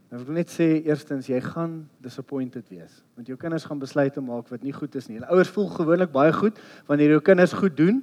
Nou 0.09 0.21
wil 0.21 0.31
ek 0.31 0.39
net 0.39 0.53
sê 0.53 0.69
eerstens 0.87 1.27
jy 1.29 1.41
gaan 1.43 1.83
disappointed 2.01 2.65
wees 2.71 2.95
want 3.13 3.27
jou 3.29 3.35
kinders 3.37 3.67
gaan 3.67 3.77
besluite 3.77 4.23
maak 4.25 4.47
wat 4.49 4.63
nie 4.65 4.73
goed 4.73 4.95
is 4.97 5.09
nie. 5.09 5.19
En 5.19 5.27
ouers 5.35 5.51
voel 5.53 5.67
gewoonlik 5.75 6.13
baie 6.15 6.31
goed 6.33 6.57
wanneer 6.87 7.13
jou 7.17 7.21
kinders 7.21 7.53
goed 7.53 7.75
doen. 7.77 7.99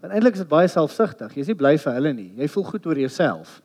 Want 0.00 0.14
eintlik 0.14 0.38
is 0.38 0.44
dit 0.44 0.50
baie 0.50 0.70
selfsugtig. 0.70 1.34
Jy's 1.36 1.50
nie 1.50 1.58
bly 1.58 1.74
vir 1.82 1.98
hulle 1.98 2.14
nie. 2.16 2.30
Jy 2.38 2.48
voel 2.54 2.64
goed 2.70 2.88
oor 2.88 3.00
jouself 3.02 3.60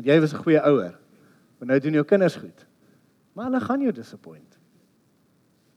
want 0.00 0.08
jy 0.08 0.20
was 0.20 0.32
'n 0.32 0.42
goeie 0.42 0.60
ouer. 0.64 0.94
Maar 1.58 1.68
nou 1.68 1.80
doen 1.80 1.92
jou 1.92 2.04
kinders 2.04 2.36
goed. 2.36 2.66
Maar 3.34 3.44
hulle 3.44 3.60
gaan 3.60 3.80
jou 3.80 3.92
disappoint. 3.92 4.58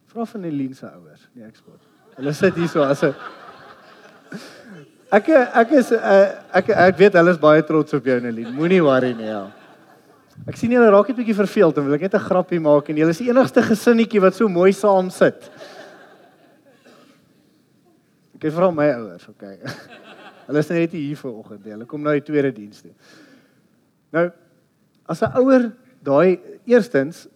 Vra 0.05 0.25
van 0.25 0.43
Eline 0.43 0.73
se 0.73 0.85
ouers, 0.85 1.27
nee 1.33 1.45
ek 1.45 1.55
spot. 1.55 1.81
Hulle 2.15 2.33
sit 2.33 2.55
hier 2.55 2.67
so 2.67 2.83
as 2.83 3.03
'n 3.03 3.13
Ek 5.11 5.29
ek 5.29 5.71
is 5.71 5.91
uh, 5.91 6.41
ek 6.53 6.69
ek 6.69 6.97
weet 6.97 7.13
hulle 7.13 7.31
is 7.31 7.37
baie 7.37 7.61
trots 7.63 7.93
op 7.93 8.05
jou 8.05 8.17
Eline. 8.17 8.51
Moenie 8.51 8.81
worry 8.81 9.13
nie. 9.13 9.25
Ja. 9.25 9.51
Ek 10.47 10.55
sien 10.55 10.71
julle 10.71 10.89
raak 10.89 11.07
net 11.07 11.17
'n 11.17 11.21
bietjie 11.21 11.35
verveeld 11.35 11.77
en 11.77 11.85
wil 11.85 11.93
ek 11.93 12.01
net 12.01 12.15
'n 12.15 12.19
grappie 12.19 12.59
maak 12.59 12.89
en 12.89 12.95
julle 12.95 13.09
is 13.09 13.17
die 13.17 13.29
enigste 13.29 13.61
gesinnetjie 13.61 14.21
wat 14.21 14.35
so 14.35 14.47
mooi 14.47 14.71
saam 14.71 15.09
sit. 15.09 15.51
Ek 18.35 18.51
vra 18.51 18.71
my 18.71 18.89
ouers, 18.91 19.27
okay. 19.29 19.59
hulle 20.47 20.59
is 20.59 20.69
net 20.69 20.91
hier 20.91 21.15
vanoggend. 21.15 21.63
Hulle 21.63 21.85
kom 21.85 22.01
nou 22.01 22.13
die 22.13 22.25
tweede 22.25 22.51
diens 22.51 22.81
toe. 22.81 22.91
Nou 24.13 24.29
as 25.09 25.21
'n 25.21 25.35
ouer 25.35 25.71
daai 26.03 26.39
eerstens 26.65 27.27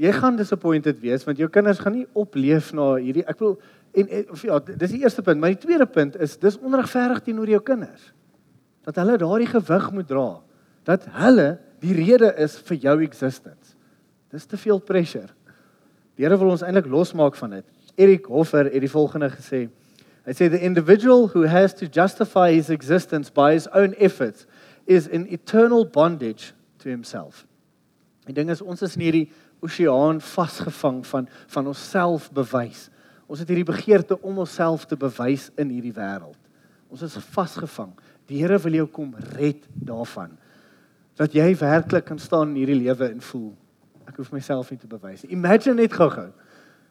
jy 0.00 0.12
gaan 0.12 0.36
disappointed 0.36 1.00
wees 1.00 1.24
want 1.24 1.38
jou 1.38 1.48
kinders 1.48 1.78
gaan 1.78 1.92
nie 1.92 2.06
opleef 2.14 2.72
na 2.72 2.94
hierdie 2.96 3.26
ek 3.28 3.38
wil 3.40 3.58
en, 3.92 4.30
of 4.30 4.42
ja, 4.42 4.58
dis 4.58 4.94
die 4.94 5.02
eerste 5.02 5.22
punt, 5.22 5.40
maar 5.40 5.54
die 5.54 5.66
tweede 5.66 5.86
punt 5.86 6.16
is 6.16 6.38
dis 6.38 6.58
onregverdig 6.58 7.24
teenoor 7.26 7.50
jou 7.50 7.60
kinders. 7.60 8.12
Dat 8.86 9.00
hulle 9.02 9.18
daardie 9.18 9.50
gewig 9.50 9.90
moet 9.92 10.08
dra. 10.08 10.28
Dat 10.86 11.04
hulle 11.18 11.58
die 11.82 11.96
rede 11.96 12.30
is 12.38 12.56
vir 12.68 12.76
jou 12.76 12.96
existence. 13.02 13.74
Dis 14.30 14.46
te 14.46 14.56
veel 14.56 14.78
pressure. 14.78 15.28
Die 16.16 16.24
Here 16.24 16.38
wil 16.38 16.52
ons 16.54 16.62
eintlik 16.62 16.86
losmaak 16.86 17.36
van 17.40 17.58
dit. 17.58 17.66
Erik 17.96 18.26
Hoffer 18.30 18.70
het 18.70 18.80
die 18.80 18.92
volgende 18.92 19.30
gesê. 19.32 19.66
Hy 20.28 20.34
sê 20.36 20.50
the 20.52 20.60
individual 20.62 21.26
who 21.32 21.46
has 21.48 21.74
to 21.74 21.88
justify 21.90 22.52
his 22.52 22.70
existence 22.70 23.32
by 23.32 23.52
his 23.56 23.66
own 23.74 23.94
efforts 23.98 24.46
is 24.84 25.08
in 25.08 25.26
eternal 25.32 25.84
bondage 25.86 26.52
to 26.78 26.88
himself. 26.88 27.46
Die 28.26 28.34
ding 28.36 28.50
is 28.50 28.62
ons 28.62 28.82
is 28.82 28.96
in 28.96 29.06
hierdie 29.06 29.26
oseaan 29.64 30.20
vasgevang 30.24 31.02
van 31.06 31.28
van 31.52 31.66
onsself 31.66 32.30
bewys. 32.32 32.88
Ons 33.30 33.42
het 33.42 33.48
hierdie 33.48 33.68
begeerte 33.68 34.18
om 34.20 34.38
onsself 34.42 34.86
te 34.86 34.96
bewys 34.96 35.50
in 35.60 35.70
hierdie 35.70 35.94
wêreld. 35.94 36.38
Ons 36.90 37.04
is 37.06 37.16
vasgevang. 37.34 37.92
Die 38.26 38.40
Here 38.42 38.58
wil 38.58 38.78
jou 38.80 38.86
kom 38.90 39.14
red 39.36 39.66
daarvan. 39.74 40.36
Dat 41.18 41.34
jy 41.34 41.52
werklik 41.58 42.06
kan 42.08 42.18
staan 42.18 42.54
in 42.54 42.62
hierdie 42.62 42.80
lewe 42.82 43.10
en 43.10 43.20
voel 43.20 43.52
ek 44.10 44.16
hoef 44.18 44.32
myself 44.34 44.72
nie 44.72 44.80
te 44.80 44.90
bewys 44.90 45.22
nie. 45.22 45.34
Imagine 45.36 45.76
net 45.84 45.94
gou-gou. 45.94 46.28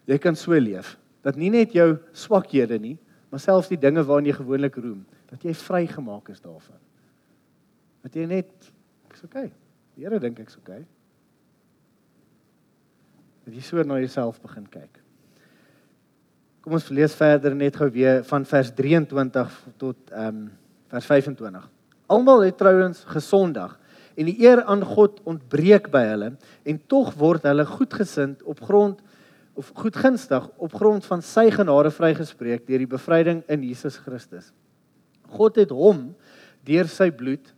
Jy 0.08 0.17
kan 0.24 0.38
so 0.39 0.55
leef 0.55 0.96
dat 1.25 1.36
nie 1.36 1.50
net 1.51 1.74
jou 1.75 1.98
swakhede 2.15 2.77
nie, 2.79 2.96
maar 3.29 3.41
selfs 3.43 3.67
die 3.72 3.79
dinge 3.79 4.05
waarna 4.08 4.31
jy 4.31 4.38
gewoonlik 4.38 4.77
roem, 4.79 5.01
dat 5.29 5.43
jy 5.43 5.51
vrygemaak 5.53 6.31
is 6.31 6.39
daarvan. 6.39 6.79
Dat 8.06 8.15
jy 8.15 8.25
net 8.29 8.72
ek's 9.10 9.25
okay. 9.27 9.50
Die 9.96 10.06
Here 10.06 10.20
dink 10.22 10.39
ek's 10.39 10.58
okay. 10.60 10.84
Dat 13.46 13.56
jy 13.56 13.63
so 13.65 13.84
na 13.84 14.00
jouself 14.00 14.39
begin 14.44 14.68
kyk. 14.72 15.01
Kom 16.63 16.75
ons 16.77 16.89
lees 16.94 17.15
verder 17.15 17.56
net 17.56 17.77
gou 17.79 17.89
weer 17.91 18.24
van 18.27 18.46
vers 18.48 18.72
23 18.75 19.60
tot 19.82 20.12
ehm 20.12 20.46
um, 20.46 20.48
vers 20.89 21.06
25. 21.06 21.68
Almal 22.10 22.48
het 22.48 22.56
trouens 22.58 23.03
gesondag 23.06 23.75
en 24.18 24.25
die 24.25 24.39
eer 24.41 24.63
aan 24.65 24.82
God 24.82 25.20
ontbreek 25.29 25.91
by 25.94 26.01
hulle 26.10 26.32
en 26.65 26.79
tog 26.89 27.12
word 27.20 27.46
hulle 27.46 27.65
goedgesind 27.70 28.41
op 28.50 28.63
grond 28.65 29.03
of 29.60 29.70
goedgunstig 29.77 30.48
op 30.58 30.74
grond 30.74 31.06
van 31.06 31.22
sy 31.22 31.50
genade 31.53 31.91
vrygespreek 31.94 32.65
deur 32.68 32.82
die 32.82 32.89
bevryding 32.89 33.44
in 33.51 33.63
Jesus 33.68 34.00
Christus. 34.01 34.50
God 35.29 35.60
het 35.62 35.70
hom 35.75 36.10
deur 36.65 36.89
sy 36.89 37.10
bloed 37.13 37.53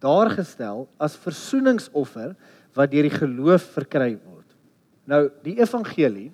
daar 0.00 0.30
gestel 0.32 0.88
as 0.98 1.18
versoeningsoffer 1.20 2.34
wat 2.76 2.92
deur 2.92 3.08
die 3.08 3.14
geloof 3.14 3.66
verkry 3.76 4.14
word. 4.16 4.56
Nou 5.04 5.28
die 5.44 5.58
evangelie 5.60 6.30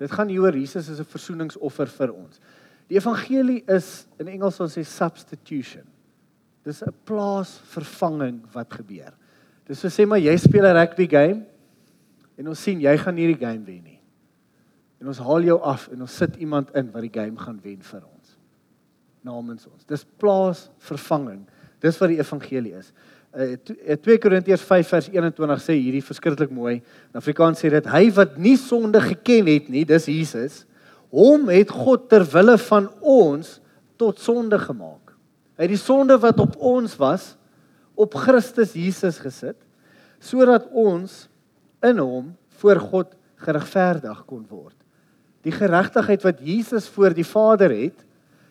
dit 0.00 0.12
gaan 0.16 0.30
oor 0.32 0.56
Jesus 0.56 0.88
as 0.88 1.00
'n 1.00 1.04
versoeningsoffer 1.04 1.86
vir 1.86 2.12
ons. 2.14 2.40
Die 2.88 2.96
evangelie 2.96 3.62
is 3.68 4.06
in 4.18 4.28
Engels 4.28 4.60
ons 4.60 4.76
sê 4.76 4.84
substitution. 4.84 5.84
Dis 6.64 6.82
'n 6.82 6.94
plaasvervanging 7.04 8.42
wat 8.52 8.72
gebeur. 8.72 9.12
Dis 9.66 9.78
so 9.78 9.88
sê 9.88 10.06
maar 10.06 10.18
jy 10.18 10.36
speel 10.36 10.66
'n 10.66 10.74
rugby 10.74 11.06
game 11.06 11.46
en 12.36 12.48
ons 12.48 12.62
sien 12.62 12.80
jy 12.80 12.96
gaan 12.96 13.14
nie 13.14 13.34
die 13.34 13.46
game 13.46 13.64
wen 13.64 13.84
nie. 13.84 14.00
En 15.00 15.08
ons 15.08 15.18
haal 15.18 15.42
jou 15.42 15.60
af 15.60 15.88
en 15.88 16.00
ons 16.00 16.16
sit 16.16 16.36
iemand 16.36 16.70
in 16.76 16.90
wat 16.92 17.02
die 17.02 17.20
game 17.20 17.36
gaan 17.38 17.60
wen 17.62 17.80
vir 17.80 18.02
ons. 18.04 18.36
Namens 19.22 19.66
ons. 19.66 19.84
Dis 19.84 20.04
plaasvervanging. 20.04 21.46
Dis 21.80 21.98
wat 22.00 22.12
die 22.12 22.20
evangelie 22.20 22.74
is. 22.78 22.90
Uh, 23.30 23.54
2 24.02 24.18
Korintiërs 24.22 24.64
5 24.66 24.88
vers 24.90 25.08
21 25.12 25.62
sê 25.62 25.76
hierdie 25.78 26.04
verskriklik 26.04 26.50
mooi. 26.52 26.80
In 27.12 27.20
Afrikaans 27.20 27.62
sê 27.62 27.70
dit 27.72 27.86
hy 27.92 28.08
wat 28.16 28.36
nie 28.42 28.56
sonde 28.60 29.02
geken 29.04 29.50
het 29.52 29.70
nie, 29.70 29.84
dis 29.88 30.08
Jesus, 30.10 30.64
hom 31.14 31.48
het 31.50 31.70
God 31.74 32.08
ter 32.10 32.26
wille 32.32 32.56
van 32.66 32.88
ons 33.00 33.58
tot 34.00 34.18
sonde 34.22 34.58
gemaak. 34.58 35.14
Hy 35.58 35.66
het 35.66 35.74
die 35.74 35.80
sonde 35.80 36.16
wat 36.22 36.40
op 36.42 36.56
ons 36.56 36.96
was 36.98 37.34
op 38.00 38.14
Christus 38.16 38.72
Jesus 38.78 39.18
gesit 39.20 39.58
sodat 40.20 40.66
ons 40.76 41.26
in 41.86 42.00
hom 42.00 42.32
voor 42.60 42.80
God 42.90 43.14
geregverdig 43.40 44.18
kon 44.28 44.42
word. 44.50 44.76
Die 45.46 45.54
geregtigheid 45.54 46.24
wat 46.26 46.42
Jesus 46.44 46.88
voor 46.92 47.14
die 47.16 47.24
Vader 47.24 47.72
het, 47.72 48.02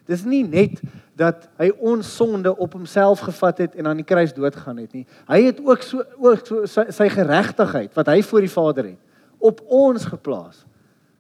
dis 0.10 0.24
nie 0.26 0.42
net 0.44 0.80
dat 1.20 1.46
hy 1.60 1.70
ons 1.78 2.08
sonde 2.18 2.52
op 2.56 2.74
homself 2.74 3.22
gevat 3.28 3.66
het 3.66 3.76
en 3.78 3.92
aan 3.92 4.00
die 4.02 4.08
kruis 4.08 4.34
doodgaan 4.34 4.80
het 4.82 4.96
nie. 4.96 5.06
Hy 5.30 5.42
het 5.50 5.60
ook 5.62 5.84
so 5.86 6.06
ook 6.18 6.48
so 6.48 6.66
sy, 6.70 6.88
sy 6.96 7.10
geregtigheid 7.14 7.94
wat 7.98 8.10
hy 8.10 8.22
voor 8.26 8.46
die 8.46 8.54
Vader 8.54 8.92
het 8.94 9.00
op 9.40 9.62
ons 9.68 10.08
geplaas 10.10 10.66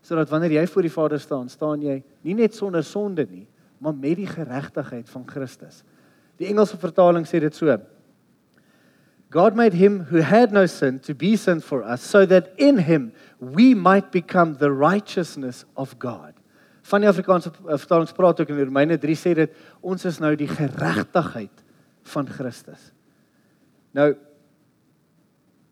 sodat 0.10 0.31
wanneer 0.31 0.58
jy 0.58 0.65
voor 0.72 0.88
die 0.88 0.93
Vader 0.93 1.22
staan, 1.22 1.50
staan 1.51 1.84
jy 1.86 2.00
nie 2.25 2.34
net 2.34 2.55
sonder 2.58 2.84
sonde 2.84 3.27
nie, 3.29 3.46
maar 3.77 3.93
met 3.93 4.17
die 4.17 4.27
geregtigheid 4.27 5.10
van 5.12 5.25
Christus. 5.27 5.84
Die 6.39 6.48
Engelse 6.50 6.79
vertaling 6.79 7.27
sê 7.27 7.41
dit 7.43 7.53
so. 7.53 7.75
God 9.29 9.55
made 9.60 9.77
him 9.77 10.00
who 10.10 10.24
had 10.25 10.51
no 10.51 10.65
sin 10.65 10.98
to 11.05 11.13
be 11.13 11.36
sin 11.38 11.62
for 11.62 11.84
us 11.84 12.01
so 12.01 12.25
that 12.25 12.50
in 12.58 12.79
him 12.79 13.12
we 13.38 13.75
might 13.75 14.10
become 14.12 14.55
the 14.58 14.72
righteousness 14.72 15.65
of 15.77 16.00
God. 16.00 16.38
Van 16.89 17.03
die 17.03 17.10
Afrikaanse 17.10 17.51
eh, 17.51 17.77
vertaling 17.77 18.10
praat 18.17 18.41
ook 18.41 18.50
in 18.53 18.63
Romeine 18.63 18.98
3 18.98 19.17
sê 19.17 19.36
dit 19.38 19.62
ons 19.81 20.05
is 20.05 20.17
nou 20.22 20.34
die 20.38 20.50
geregtigheid 20.50 21.63
van 22.13 22.27
Christus. 22.27 22.91
Nou 23.93 24.13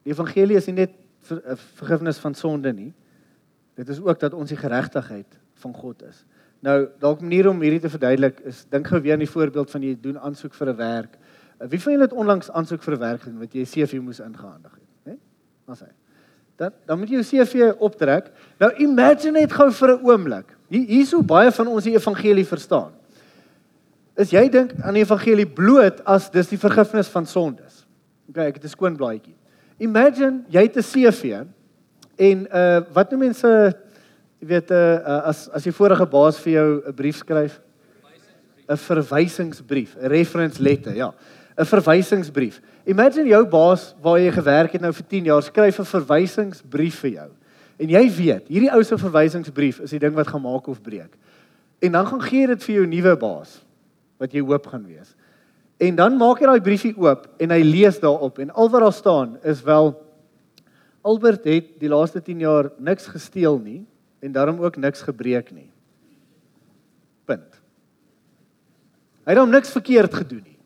die 0.08 0.14
evangelie 0.14 0.58
is 0.60 0.70
nie 0.70 0.78
net 0.84 0.96
ver, 1.28 1.42
eh, 1.44 1.58
vergifnis 1.80 2.22
van 2.24 2.36
sonde 2.38 2.74
nie. 2.74 2.94
Dit 3.78 3.90
is 3.90 4.02
ook 4.02 4.20
dat 4.20 4.34
ons 4.34 4.50
die 4.50 4.60
geregtigheid 4.60 5.40
van 5.62 5.74
God 5.74 6.04
is. 6.08 6.26
Nou, 6.62 6.90
dalk 7.00 7.20
'n 7.22 7.24
manier 7.24 7.50
om 7.50 7.62
hierdie 7.62 7.80
te 7.80 7.90
verduidelik 7.90 8.40
is 8.40 8.66
dink 8.70 8.88
gou 8.88 9.02
weer 9.02 9.14
aan 9.14 9.26
die 9.26 9.30
voorbeeld 9.30 9.72
van 9.72 9.82
jy 9.82 9.98
doen 10.02 10.20
aansoek 10.20 10.54
vir 10.54 10.70
'n 10.70 10.76
werk. 10.76 11.18
Uh, 11.62 11.68
wie 11.68 11.82
van 11.82 11.92
julle 11.94 12.04
het 12.04 12.14
onlangs 12.14 12.52
aansoek 12.52 12.84
vir 12.84 12.94
'n 12.94 13.00
werk 13.00 13.22
gedoen 13.22 13.40
wat 13.40 13.54
jy 13.54 13.64
CV 13.64 14.00
moes 14.00 14.20
ingehandig 14.20 14.72
het, 14.72 14.90
né? 15.06 15.12
Nee? 15.12 15.20
Wat 15.66 15.78
sê? 15.78 15.90
Dan 16.56 16.72
dan 16.86 17.00
moet 17.00 17.10
jy 17.10 17.22
jou 17.22 17.46
CV 17.46 17.74
optrek. 17.80 18.32
Nou 18.60 18.74
imagine 18.78 19.40
net 19.40 19.52
gou 19.52 19.72
vir 19.72 19.90
'n 19.90 20.06
oomblik. 20.06 20.57
Hier 20.70 20.86
hier's 20.88 21.12
hoe 21.12 21.24
baie 21.24 21.52
van 21.52 21.68
ons 21.68 21.84
die 21.84 21.96
evangelie 21.96 22.46
verstaan. 22.46 22.92
Is 24.18 24.32
jy 24.32 24.50
dink 24.50 24.74
aan 24.84 24.94
die 24.94 25.06
evangelie 25.06 25.48
bloot 25.48 26.02
as 26.06 26.30
dis 26.30 26.48
die 26.48 26.58
vergifnis 26.58 27.08
van 27.08 27.26
sondes? 27.26 27.86
OK, 28.30 28.38
ek 28.38 28.56
het 28.56 28.64
'n 28.66 28.76
skoon 28.76 28.98
blaadjie. 28.98 29.36
Imagine 29.80 30.44
jy 30.50 30.62
het 30.62 30.78
'n 30.78 30.84
CV 30.84 31.46
en 32.18 32.48
uh 32.52 32.82
wat 32.94 33.12
noem 33.12 33.20
mense 33.20 33.76
Jy 34.38 34.48
weet 34.52 34.70
uh, 34.70 35.22
as 35.32 35.48
as 35.50 35.66
die 35.66 35.74
vorige 35.74 36.06
baas 36.06 36.38
vir 36.44 36.54
jou 36.54 36.70
'n 36.86 36.94
brief 36.94 37.18
skryf, 37.24 37.60
'n 38.70 38.78
verwysingsbrief, 38.78 39.96
'n 39.98 40.10
reference 40.10 40.62
letter, 40.62 40.94
ja. 40.94 41.14
'n 41.58 41.66
Verwysingsbrief. 41.66 42.62
Imagine 42.86 43.30
jou 43.30 43.46
baas 43.46 43.96
waar 44.00 44.20
jy 44.20 44.32
gewerk 44.32 44.72
het 44.74 44.82
nou 44.82 44.94
vir 44.94 45.08
10 45.08 45.26
jaar 45.26 45.42
skryf 45.42 45.80
'n 45.80 45.86
verwysingsbrief 45.86 47.00
vir 47.00 47.10
jou. 47.12 47.30
En 47.78 47.90
jy 47.94 48.04
weet, 48.10 48.48
hierdie 48.50 48.72
ou 48.74 48.82
se 48.84 48.98
verwysingsbrief 48.98 49.84
is 49.86 49.94
die 49.94 50.02
ding 50.02 50.16
wat 50.18 50.32
gaan 50.32 50.42
maak 50.42 50.68
of 50.68 50.82
breek. 50.82 51.14
En 51.80 51.94
dan 51.94 52.08
gaan 52.10 52.24
gee 52.26 52.48
dit 52.50 52.64
vir 52.64 52.76
jou 52.80 52.86
nuwe 52.90 53.14
baas 53.22 53.60
wat 54.18 54.34
jy 54.34 54.42
hoop 54.42 54.66
gaan 54.72 54.86
wees. 54.90 55.14
En 55.78 55.96
dan 55.96 56.18
maak 56.18 56.42
hy 56.42 56.50
daai 56.50 56.66
briefie 56.66 56.96
oop 56.98 57.28
en 57.38 57.54
hy 57.54 57.62
lees 57.62 58.00
daarop 58.02 58.40
en 58.42 58.50
al 58.50 58.72
wat 58.74 58.82
daar 58.82 58.96
staan 58.96 59.38
is 59.46 59.62
wel 59.66 59.94
Albert 61.08 61.46
het 61.48 61.70
die 61.80 61.92
laaste 61.92 62.20
10 62.20 62.42
jaar 62.44 62.72
niks 62.84 63.06
gesteel 63.14 63.60
nie 63.62 63.84
en 64.26 64.34
daarom 64.34 64.58
ook 64.60 64.80
niks 64.82 65.06
gebreek 65.06 65.54
nie. 65.54 65.70
Punt. 67.30 67.62
Hy 69.28 69.36
het 69.36 69.40
hom 69.40 69.54
niks 69.54 69.72
verkeerd 69.76 70.14
gedoen 70.18 70.44
nie. 70.44 70.58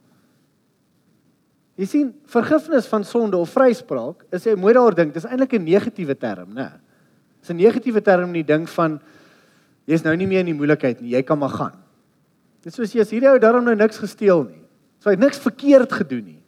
Jy 1.81 1.87
sien, 1.89 2.09
vergifnis 2.29 2.87
van 2.89 3.03
sonde 3.07 3.37
of 3.37 3.51
vryspraak 3.53 4.23
is 4.33 4.45
jy 4.45 4.55
mooi 4.59 4.73
daaroor 4.77 4.95
dink, 4.95 5.13
dis 5.13 5.25
eintlik 5.25 5.53
'n 5.57 5.65
negatiewe 5.65 6.15
term, 6.15 6.53
né? 6.53 6.69
Dis 7.41 7.49
'n 7.49 7.57
negatiewe 7.57 8.01
term 8.01 8.29
in 8.29 8.43
die 8.45 8.53
ding 8.53 8.69
van 8.69 8.99
jy's 9.85 10.03
nou 10.03 10.15
nie 10.15 10.27
meer 10.27 10.39
in 10.39 10.53
die 10.53 10.59
moeilikheid 10.59 11.01
nie, 11.01 11.15
jy 11.15 11.23
kan 11.23 11.39
maar 11.39 11.49
gaan. 11.49 11.77
Dit 12.61 12.73
soos 12.73 12.93
jy 12.93 13.01
as 13.01 13.09
hierdie 13.09 13.29
ou 13.29 13.39
daarom 13.39 13.65
nou 13.65 13.75
niks 13.75 13.97
gesteel 13.97 14.43
nie. 14.43 14.61
So 14.99 15.09
hy 15.09 15.15
het 15.15 15.23
niks 15.23 15.41
verkeerd 15.41 15.91
gedoen 15.91 16.25
nie. 16.25 16.41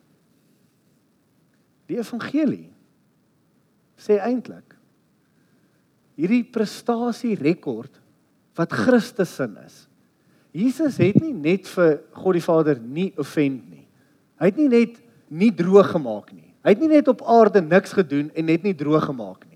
Die 1.89 1.97
evangelie 1.97 2.69
sê 3.97 4.19
eintlik 4.21 4.77
hierdie 6.19 6.43
prestasie 6.45 7.33
rekord 7.39 7.97
wat 8.57 8.73
Christus 8.73 9.33
sin 9.33 9.57
is. 9.65 9.87
Jesus 10.53 10.99
het 11.01 11.17
nie 11.17 11.33
net 11.33 11.65
vir 11.73 11.95
God 12.13 12.37
die 12.37 12.45
Vader 12.45 12.77
nie 12.77 13.09
offend 13.17 13.63
nie. 13.71 13.87
Hy 14.37 14.51
het 14.51 14.59
nie 14.59 14.69
net 14.69 14.99
nie 15.33 15.49
droog 15.55 15.89
gemaak 15.95 16.29
nie. 16.35 16.51
Hy 16.63 16.75
het 16.75 16.83
nie 16.83 16.91
net 16.91 17.09
op 17.09 17.23
aarde 17.25 17.63
niks 17.65 17.95
gedoen 17.97 18.29
en 18.37 18.45
net 18.45 18.63
nie 18.63 18.75
droog 18.77 19.07
gemaak 19.09 19.47
nie. 19.49 19.52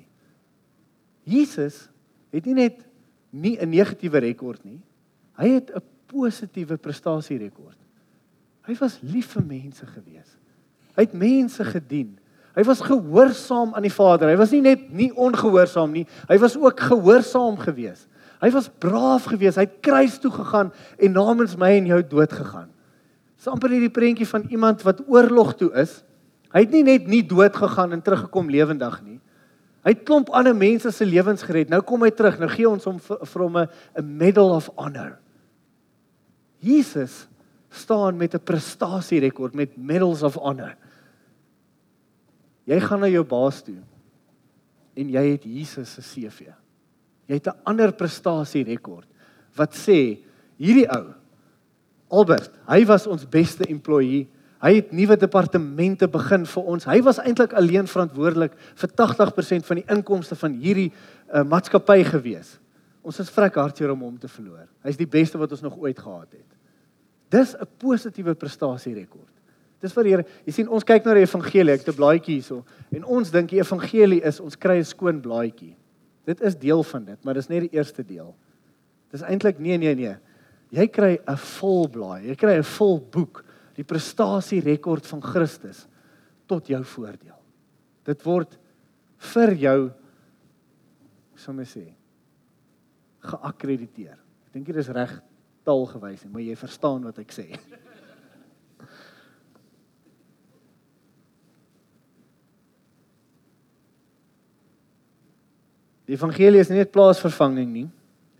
Jesus 1.27 1.88
het 2.31 2.46
nie 2.48 2.55
net 2.55 2.86
nie 3.31 3.57
'n 3.60 3.69
negatiewe 3.69 4.19
rekord 4.19 4.63
nie. 4.63 4.79
Hy 5.38 5.60
het 5.60 5.72
'n 5.75 5.81
positiewe 6.07 6.77
prestasierekord. 6.77 7.77
Hy 8.67 8.75
was 8.79 9.00
lief 9.01 9.34
vir 9.36 9.43
mense 9.43 9.86
gewees. 9.86 10.38
Hy 10.96 11.05
het 11.05 11.13
mense 11.13 11.63
gedien. 11.63 12.17
Hy 12.57 12.63
was 12.63 12.81
gehoorsaam 12.81 13.75
aan 13.75 13.86
die 13.86 13.93
Vader. 13.93 14.29
Hy 14.29 14.38
was 14.39 14.51
nie 14.51 14.62
net 14.62 14.88
nie 14.89 15.12
ongehoorsaam 15.13 15.91
nie, 15.91 16.07
hy 16.27 16.38
was 16.41 16.57
ook 16.57 16.79
gehoorsaam 16.79 17.57
gewees. 17.57 18.07
Hy 18.41 18.50
was 18.53 18.69
braaf 18.69 19.29
gewees. 19.29 19.55
Hy 19.55 19.65
het 19.65 19.79
kruis 19.81 20.17
toe 20.22 20.31
gegaan 20.31 20.72
en 20.98 21.12
namens 21.12 21.55
my 21.57 21.72
en 21.77 21.86
jou 21.86 22.01
dood 22.05 22.34
gegaan. 22.34 22.69
Dis 23.38 23.48
amper 23.48 23.69
hierdie 23.69 23.93
prentjie 23.93 24.27
van 24.27 24.46
iemand 24.50 24.81
wat 24.86 25.03
oorlog 25.07 25.55
toe 25.57 25.69
is. 25.77 26.03
Hy 26.53 26.65
het 26.65 26.74
nie 26.74 26.84
net 26.84 27.07
nie 27.10 27.24
dood 27.25 27.55
gegaan 27.55 27.93
en 27.93 28.01
teruggekom 28.01 28.50
lewendig 28.50 29.01
nie. 29.05 29.19
Hy 29.88 29.94
het 29.94 30.03
klomp 30.03 30.27
ander 30.36 30.51
mense 30.51 30.91
se 30.91 31.06
lewens 31.08 31.46
gered. 31.48 31.70
Nou 31.72 31.79
kom 31.88 32.01
hy 32.03 32.10
terug. 32.12 32.41
Nou 32.41 32.50
gee 32.51 32.67
ons 32.67 32.84
hom 32.89 32.98
vir 33.00 33.44
hom 33.46 33.58
'n 33.58 33.70
medal 34.03 34.51
of 34.51 34.67
honor. 34.75 35.15
Jesus 36.60 37.27
staan 37.72 38.17
met 38.17 38.36
'n 38.36 38.44
prestasierekord 38.44 39.56
met 39.56 39.77
medals 39.77 40.24
of 40.24 40.36
honor. 40.36 40.75
Jy 42.65 42.79
gaan 42.79 43.00
na 43.00 43.08
jou 43.08 43.24
baas 43.24 43.62
toe 43.62 43.79
en 44.94 45.10
jy 45.10 45.32
het 45.32 45.44
Jesus 45.44 45.94
se 45.94 46.01
CV. 46.01 46.51
Jy 47.27 47.34
het 47.34 47.48
'n 47.48 47.60
ander 47.63 47.94
prestasierekord 47.94 49.08
wat 49.56 49.74
sê 49.74 50.20
hierdie 50.58 50.89
ou 50.89 51.13
Albert, 52.10 52.51
hy 52.67 52.86
was 52.86 53.08
ons 53.08 53.29
beste 53.29 53.65
employee 53.67 54.27
Hy 54.64 54.72
het 54.80 54.92
nuwe 54.92 55.18
departemente 55.22 56.08
begin 56.10 56.46
vir 56.50 56.70
ons. 56.74 56.88
Hy 56.90 56.98
was 57.06 57.20
eintlik 57.22 57.54
alleen 57.54 57.88
verantwoordelik 57.88 58.56
vir 58.82 58.94
80% 59.02 59.68
van 59.68 59.82
die 59.82 59.86
inkomste 59.94 60.36
van 60.36 60.56
hierdie 60.58 60.90
uh, 60.90 61.44
maatskappy 61.46 62.02
gewees. 62.08 62.56
Ons 63.06 63.22
is 63.22 63.30
vrek 63.32 63.56
hartseer 63.56 63.94
om 63.94 64.02
hom 64.02 64.18
te 64.18 64.28
verloor. 64.28 64.66
Hy's 64.84 64.98
die 64.98 65.08
beste 65.08 65.38
wat 65.38 65.54
ons 65.54 65.62
nog 65.62 65.78
ooit 65.78 66.00
gehad 66.00 66.32
het. 66.32 66.50
Dis 67.30 67.54
'n 67.56 67.68
positiewe 67.78 68.34
prestasierekord. 68.34 69.34
Dis 69.80 69.94
vir 69.94 70.06
Here. 70.06 70.26
Jy 70.46 70.54
sien 70.54 70.70
ons 70.70 70.84
kyk 70.84 71.06
na 71.06 71.14
die 71.14 71.22
evangelie, 71.22 71.74
ek 71.74 71.86
het 71.86 71.94
'n 71.94 71.98
blaadjie 71.98 72.36
hierso 72.36 72.66
en 72.92 73.04
ons 73.06 73.32
dink 73.32 73.50
die 73.50 73.60
evangelie 73.60 74.24
is 74.24 74.40
ons 74.40 74.56
kry 74.56 74.80
'n 74.80 74.84
skoon 74.84 75.22
blaadjie. 75.22 75.76
Dit 76.26 76.42
is 76.42 76.56
deel 76.56 76.84
van 76.84 77.06
dit, 77.06 77.24
maar 77.24 77.34
dis 77.34 77.50
net 77.50 77.70
die 77.70 77.78
eerste 77.78 78.04
deel. 78.04 78.36
Dis 79.12 79.22
eintlik 79.22 79.60
nee 79.60 79.78
nee 79.78 79.96
nee. 79.96 80.16
Jy 80.72 80.88
kry 80.88 81.20
'n 81.28 81.38
vol 81.38 81.88
blaai. 81.88 82.28
Jy 82.28 82.36
kry 82.36 82.58
'n 82.58 82.64
vol 82.64 83.00
boek 83.00 83.44
die 83.77 83.86
prestasie 83.86 84.60
rekord 84.65 85.05
van 85.05 85.22
Christus 85.22 85.86
tot 86.50 86.69
jou 86.72 86.81
voordeel. 86.96 87.38
Dit 88.07 88.24
word 88.25 88.55
vir 89.34 89.53
jou 89.62 89.79
somme 91.38 91.65
sê 91.69 91.86
geakkrediteer. 93.27 94.17
Ek 94.48 94.55
dink 94.55 94.69
dit 94.69 94.79
is 94.81 94.89
reg 94.96 95.12
taalgewys, 95.67 96.24
maar 96.31 96.41
jy 96.41 96.55
verstaan 96.57 97.03
wat 97.05 97.19
ek 97.22 97.34
sê. 97.36 97.50
Die 106.07 106.15
evangelie 106.15 106.62
is 106.63 106.69
nie 106.72 106.79
net 106.79 106.93
plaasvervanging 106.96 107.67
nie 107.74 107.88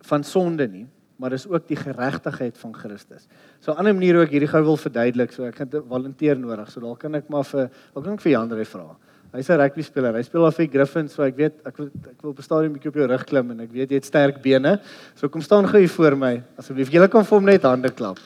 van 0.08 0.24
sonde 0.24 0.70
nie, 0.72 0.86
maar 1.18 1.34
dis 1.34 1.48
ook 1.50 1.68
die 1.68 1.78
geregtigheid 1.78 2.58
van 2.58 2.74
Christus. 2.76 3.28
So 3.60 3.72
'n 3.72 3.78
ander 3.78 3.94
manier 3.94 4.16
hoe 4.16 4.24
ek 4.24 4.32
hierdie 4.32 4.48
gou 4.48 4.64
wil 4.64 4.78
verduidelik, 4.78 5.32
so 5.32 5.44
ek 5.44 5.58
het 5.58 5.74
'n 5.74 5.84
volunteer 5.88 6.38
nodig, 6.40 6.70
so 6.72 6.80
dalk 6.80 7.00
kan 7.00 7.16
ek 7.16 7.30
maar 7.30 7.44
vir 7.44 7.70
dalk 7.94 8.06
kan 8.06 8.14
ek 8.14 8.22
vir 8.22 8.32
Jan 8.32 8.50
vra. 8.66 8.96
Hy's 9.34 9.50
'n 9.50 9.60
rugby 9.60 9.82
speler. 9.82 10.14
Hy 10.14 10.22
speel 10.22 10.46
al 10.46 10.52
vir 10.52 10.68
Griffins, 10.68 11.14
so 11.14 11.24
ek 11.24 11.36
weet 11.36 11.54
ek 11.66 11.78
wil 11.78 11.86
ek 11.88 12.22
wil 12.22 12.32
op 12.32 12.40
'n 12.40 12.44
stadium 12.44 12.74
bietjie 12.74 12.90
op 12.90 12.96
jou 12.96 13.08
rug 13.08 13.26
klim 13.26 13.52
en 13.52 13.60
ek 13.60 13.72
weet 13.72 13.90
jy 13.90 13.96
het 13.96 14.06
sterk 14.06 14.42
bene. 14.42 14.80
So 15.16 15.28
kom 15.28 15.42
staan 15.42 15.68
gou 15.68 15.80
hier 15.80 15.90
voor 15.90 16.16
my. 16.16 16.44
Asseblief, 16.58 16.90
julle 16.90 17.08
kan 17.08 17.26
vir 17.26 17.38
hom 17.38 17.46
net 17.46 17.64
hande 17.64 17.90
klap. 17.90 18.20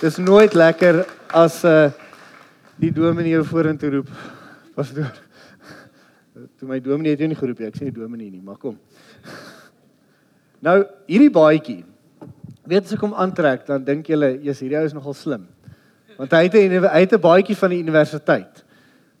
Dis 0.00 0.18
nooit 0.18 0.54
lekker 0.54 1.06
as 1.28 1.64
'n 1.64 1.68
uh, 1.68 1.90
die 2.78 2.90
dominee 2.90 3.32
jou 3.32 3.44
vorentoe 3.44 3.90
roep. 3.90 4.08
Pastoor. 4.74 5.12
Toe 6.58 6.68
my 6.68 6.80
dominee 6.80 7.10
het 7.10 7.18
jou 7.18 7.28
nie 7.28 7.36
geroep 7.36 7.58
nie. 7.58 7.66
Ek 7.68 7.76
sê 7.76 7.84
nie 7.84 7.92
dominee 7.92 8.30
nie, 8.30 8.42
maar 8.42 8.56
kom. 8.56 8.78
Nou, 10.66 10.84
hierdie 11.06 11.30
baadjie 11.30 11.84
weet 12.66 12.84
as 12.84 12.92
ek 12.92 13.00
hom 13.00 13.14
aantrek, 13.14 13.66
dan 13.66 13.84
dink 13.84 14.06
julle, 14.06 14.38
"Jesus, 14.42 14.60
hierdie 14.60 14.78
ou 14.78 14.84
is 14.84 14.94
nogal 14.94 15.14
slim." 15.14 15.48
Want 16.18 16.32
hy 16.32 16.42
het 16.44 16.54
'n 16.54 16.84
hy 16.84 17.00
het 17.00 17.12
'n 17.12 17.20
baadjie 17.20 17.56
van 17.56 17.70
die 17.70 17.82
universiteit. 17.82 18.64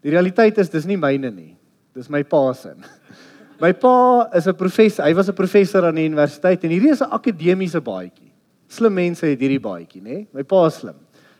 Die 0.02 0.10
realiteit 0.10 0.58
is 0.58 0.68
dis 0.68 0.86
nie 0.86 0.96
myne 0.96 1.30
nie. 1.30 1.56
Dis 1.94 2.08
my 2.08 2.22
pa 2.22 2.52
se. 2.52 2.74
My 3.60 3.72
pa 3.72 4.28
is 4.36 4.46
'n 4.46 4.54
professor. 4.54 5.04
Hy 5.04 5.14
was 5.14 5.28
'n 5.28 5.34
professor 5.34 5.84
aan 5.86 5.94
die 5.94 6.08
universiteit 6.08 6.64
en 6.64 6.70
hierdie 6.70 6.92
is 6.92 7.00
'n 7.00 7.10
akademiese 7.10 7.80
baadjie. 7.80 8.30
Slim 8.68 8.94
mense 8.94 9.26
het 9.26 9.40
hierdie 9.40 9.60
baadjie, 9.60 10.02
nê? 10.02 10.26
My 10.32 10.42
pa 10.42 10.66
is 10.66 10.74
slim. 10.74 10.96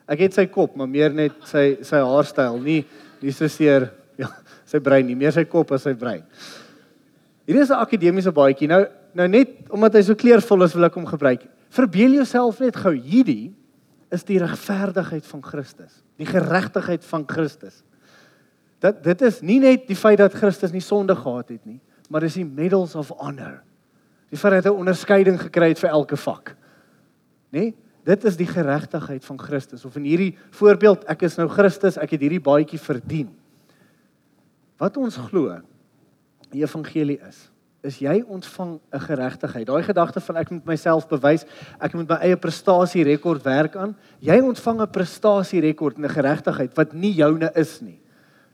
Ek 0.08 0.18
het 0.18 0.34
sy 0.34 0.46
kop, 0.46 0.76
maar 0.76 0.88
meer 0.88 1.12
net 1.12 1.32
sy 1.44 1.76
sy 1.82 1.96
haarstyl, 1.96 2.58
nie 2.62 2.84
nie 3.20 3.32
so 3.32 3.48
seer 3.48 3.90
ja, 4.22 4.28
sy 4.64 4.78
brein 4.78 5.06
nie, 5.06 5.14
meer 5.14 5.32
sy 5.32 5.44
kop 5.44 5.72
as 5.72 5.82
sy 5.82 5.92
brein. 5.94 6.22
Hierdie 7.46 7.62
is 7.62 7.70
'n 7.70 7.84
akademiese 7.84 8.32
baadjie. 8.32 8.68
Nou 8.68 8.86
nou 9.14 9.28
net 9.28 9.48
omdat 9.70 9.94
hy 9.94 10.02
so 10.02 10.14
kleurvol 10.14 10.64
is, 10.64 10.74
wil 10.74 10.84
ek 10.84 10.94
hom 10.94 11.06
gebruik. 11.06 11.46
Verbeel 11.74 12.18
jouself 12.20 12.60
net 12.62 12.76
gou, 12.76 12.94
hierdie 12.94 13.54
is 14.14 14.24
die 14.24 14.38
regverdigheid 14.38 15.26
van 15.26 15.42
Christus, 15.42 16.02
die 16.20 16.28
geregtigheid 16.28 17.04
van 17.04 17.24
Christus. 17.28 17.82
Dat 18.80 19.02
dit 19.04 19.22
is 19.26 19.40
nie 19.42 19.58
net 19.60 19.86
die 19.88 19.96
feit 19.98 20.20
dat 20.20 20.36
Christus 20.36 20.72
nie 20.72 20.84
sonde 20.84 21.16
gehad 21.16 21.48
het 21.48 21.64
nie, 21.66 21.80
maar 22.08 22.22
dis 22.22 22.38
die 22.38 22.46
medals 22.46 22.94
of 22.94 23.10
honor. 23.18 23.62
Die 24.30 24.38
feit 24.38 24.58
dat 24.58 24.64
hy 24.64 24.70
'n 24.70 24.82
onderskeiding 24.84 25.40
gekry 25.40 25.68
het 25.68 25.78
vir 25.78 25.90
elke 25.90 26.16
vak. 26.16 26.56
Nê? 27.50 27.58
Nee? 27.58 27.74
Dit 28.06 28.24
is 28.24 28.36
die 28.38 28.46
geregtigheid 28.46 29.24
van 29.24 29.38
Christus. 29.38 29.84
Of 29.84 29.96
in 29.96 30.04
hierdie 30.04 30.36
voorbeeld, 30.54 31.04
ek 31.10 31.24
is 31.26 31.36
nou 31.36 31.48
Christus, 31.48 31.96
ek 31.98 32.10
het 32.14 32.20
hierdie 32.20 32.42
baadjie 32.42 32.78
verdien. 32.78 33.32
Wat 34.78 34.96
ons 34.96 35.16
glo, 35.16 35.56
die 36.52 36.62
evangelie 36.62 37.18
is, 37.26 37.48
is 37.86 37.98
jy 38.02 38.22
ontvang 38.26 38.80
'n 38.92 39.00
geregtigheid. 39.00 39.66
Daai 39.66 39.82
gedagte 39.82 40.20
van 40.20 40.36
ek 40.36 40.50
moet 40.50 40.64
myself 40.64 41.08
bewys, 41.08 41.44
ek 41.80 41.94
moet 41.94 42.08
my 42.08 42.16
eie 42.16 42.36
prestasie 42.36 43.04
rekord 43.04 43.42
werk 43.42 43.76
aan. 43.76 43.96
Jy 44.20 44.40
ontvang 44.40 44.80
'n 44.80 44.90
prestasie 44.90 45.60
rekord 45.60 45.96
en 45.96 46.04
'n 46.04 46.08
geregtigheid 46.08 46.76
wat 46.76 46.92
nie 46.92 47.12
joune 47.12 47.50
is 47.54 47.80
nie. 47.80 48.00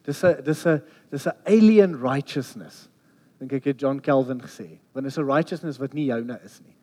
Dis 0.05 0.25
'n 0.25 0.42
dis 0.45 0.66
'n 0.66 0.83
dis 1.11 1.27
'n 1.27 1.37
alien 1.47 1.97
righteousness. 1.97 2.88
Dink 3.38 3.53
ek 3.53 3.64
het 3.64 3.81
John 3.81 4.01
Calvin 4.01 4.40
gesê. 4.40 4.79
Want 4.92 5.07
is 5.07 5.18
'n 5.18 5.27
righteousness 5.27 5.79
wat 5.79 5.95
nie 5.95 6.07
joune 6.07 6.38
is 6.45 6.61
nie. 6.61 6.77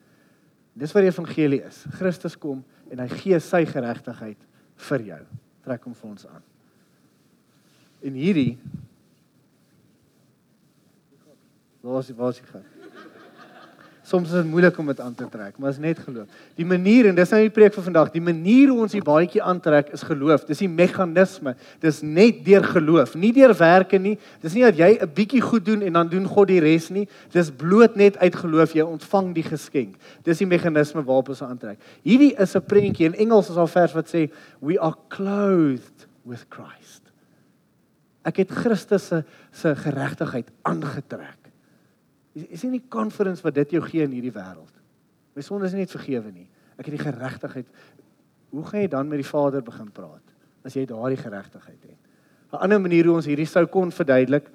Dis 0.76 0.94
wat 0.94 1.02
die 1.02 1.10
evangelie 1.10 1.64
is. 1.64 1.86
Christus 1.92 2.38
kom 2.38 2.64
en 2.90 3.00
hy 3.00 3.08
gee 3.08 3.40
sy 3.40 3.66
geregtigheid 3.66 4.38
vir 4.76 5.02
jou. 5.02 5.22
Trek 5.64 5.84
hom 5.84 5.94
vir 5.94 6.10
ons 6.10 6.26
aan. 6.28 6.44
En 8.02 8.14
hierdie 8.14 8.58
Waar 11.82 12.00
is 12.00 12.12
waar 12.15 12.30
is 12.30 12.42
die 12.42 12.50
gaan? 12.52 12.65
Soms 14.10 14.32
is 14.32 14.39
dit 14.39 14.48
moeilik 14.50 14.78
om 14.82 14.88
dit 14.89 15.00
aan 15.00 15.13
te 15.13 15.28
trek, 15.30 15.58
maar 15.62 15.70
is 15.70 15.78
net 15.78 16.00
geloof. 16.02 16.30
Die 16.58 16.65
manier 16.65 17.06
en 17.12 17.18
dis 17.18 17.30
nou 17.30 17.42
die 17.44 17.52
preek 17.54 17.76
vir 17.76 17.86
vandag, 17.86 18.10
die 18.15 18.24
manier 18.24 18.72
hoe 18.72 18.80
ons 18.88 18.96
die 18.96 19.04
baadjie 19.06 19.42
aantrek 19.46 19.92
is 19.94 20.02
geloof. 20.08 20.48
Dis 20.48 20.63
die 20.63 20.70
meganisme. 20.72 21.54
Dis 21.84 22.00
net 22.02 22.39
deur 22.48 22.65
geloof, 22.65 23.13
nie 23.20 23.30
deur 23.36 23.54
werke 23.60 24.00
nie. 24.02 24.15
Dis 24.42 24.56
nie 24.58 24.65
dat 24.65 24.80
jy 24.82 24.98
'n 24.98 25.13
bietjie 25.13 25.44
goed 25.46 25.65
doen 25.65 25.86
en 25.86 25.94
dan 25.94 26.10
doen 26.10 26.26
God 26.26 26.48
die 26.48 26.60
res 26.60 26.89
nie. 26.89 27.08
Dis 27.32 27.52
bloot 27.52 27.96
net 27.96 28.18
uit 28.18 28.36
geloof 28.36 28.74
jy 28.74 28.82
ontvang 28.82 29.34
die 29.36 29.46
geskenk. 29.46 29.96
Dis 30.24 30.39
die 30.39 30.48
meganisme 30.48 31.04
waarop 31.04 31.30
ons 31.30 31.44
aantrek. 31.44 31.78
Hierdie 32.02 32.34
is 32.34 32.56
'n 32.56 32.65
prentjie 32.65 33.06
in 33.06 33.13
Engels 33.13 33.50
is 33.50 33.58
al 33.58 33.68
vers 33.68 33.94
wat 33.94 34.08
sê 34.08 34.32
we 34.60 34.80
are 34.80 34.96
clothed 35.10 36.08
with 36.26 36.46
Christ. 36.50 37.12
Ek 38.26 38.38
het 38.38 38.52
Christus 38.52 39.08
se 39.08 39.24
se 39.52 39.76
geregtigheid 39.76 40.50
aangetrek. 40.63 41.38
Is 42.49 42.63
nie 42.63 42.80
die 42.80 42.88
conference 42.89 43.43
wat 43.45 43.56
dit 43.56 43.75
jou 43.78 43.82
gee 43.86 44.04
in 44.04 44.13
hierdie 44.15 44.34
wêreld. 44.36 44.75
My 45.36 45.43
sonde 45.45 45.65
is 45.65 45.75
nie 45.75 45.86
net 45.86 45.93
vergewe 45.93 46.32
nie. 46.32 46.47
Ek 46.80 46.88
het 46.88 46.95
die 46.95 47.04
geregtigheid. 47.04 47.67
Hoe 48.49 48.65
gaan 48.65 48.84
jy 48.84 48.89
dan 48.91 49.10
met 49.10 49.21
die 49.21 49.30
Vader 49.30 49.63
begin 49.65 49.91
praat 49.93 50.25
as 50.65 50.75
jy 50.75 50.86
daardie 50.86 51.19
geregtigheid 51.19 51.84
het? 51.84 51.99
'n 52.52 52.63
Ander 52.65 52.82
manier 52.82 53.06
hoe 53.06 53.15
ons 53.15 53.25
hierdie 53.30 53.45
sou 53.45 53.65
kon 53.65 53.91
verduidelik 53.91 54.49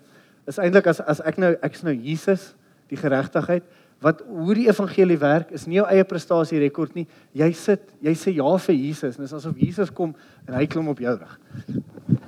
is 0.46 0.58
eintlik 0.58 0.86
as 0.86 1.00
as 1.00 1.20
ek 1.20 1.38
nou 1.38 1.54
ek's 1.62 1.82
nou 1.82 1.94
Jesus, 1.94 2.54
die 2.88 2.96
geregtigheid 2.96 3.64
wat 4.04 4.20
hoe 4.26 4.54
die 4.54 4.66
evangelie 4.68 5.16
werk 5.18 5.50
is 5.50 5.66
nie 5.66 5.78
jou 5.78 5.86
eie 5.88 6.04
prestasie 6.04 6.58
rekord 6.60 6.94
nie. 6.94 7.06
Jy 7.32 7.52
sit, 7.56 7.94
jy 8.04 8.12
sê 8.18 8.34
ja 8.36 8.56
vir 8.66 8.74
Jesus 8.74 9.16
en 9.16 9.24
dit 9.24 9.30
is 9.30 9.36
asof 9.38 9.56
Jesus 9.56 9.90
kom 9.90 10.14
en 10.46 10.54
hy 10.58 10.66
klim 10.66 10.88
op 10.92 11.00
jou 11.00 11.16
rug. 11.16 11.38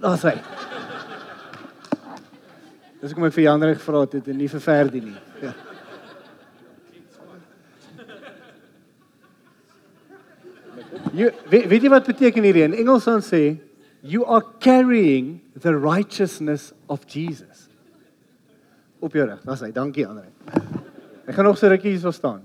Daar's 0.00 0.24
hy. 0.24 0.38
Dis 3.06 3.14
kom 3.14 3.22
ek 3.28 3.36
vir 3.36 3.44
Jan 3.44 3.62
reg 3.62 3.76
gevra 3.78 4.00
het 4.02 4.28
en 4.32 4.34
nie 4.34 4.48
vir 4.50 4.62
Ferdi 4.64 4.98
nie. 4.98 5.12
Ja. 5.38 5.52
Jy 11.14 11.28
weet, 11.52 11.68
weet 11.70 11.86
jy 11.86 11.92
wat 11.92 12.08
beteken 12.10 12.48
hierdie 12.48 12.64
in 12.66 12.74
Engels 12.74 13.06
dan 13.06 13.22
sê 13.22 13.60
you 14.02 14.26
are 14.26 14.42
carrying 14.58 15.36
the 15.54 15.70
righteousness 15.70 16.72
of 16.90 17.06
Jesus. 17.06 17.68
Op 18.98 19.14
jou 19.14 19.22
reg. 19.28 19.38
Daar's 19.46 19.62
hy. 19.62 19.70
Dankie 19.70 20.08
Andre. 20.08 20.26
Ek 21.30 21.36
gaan 21.38 21.46
nog 21.46 21.60
so 21.62 21.70
rukkie 21.70 21.92
hier 21.92 22.02
so 22.02 22.10
staan. 22.10 22.42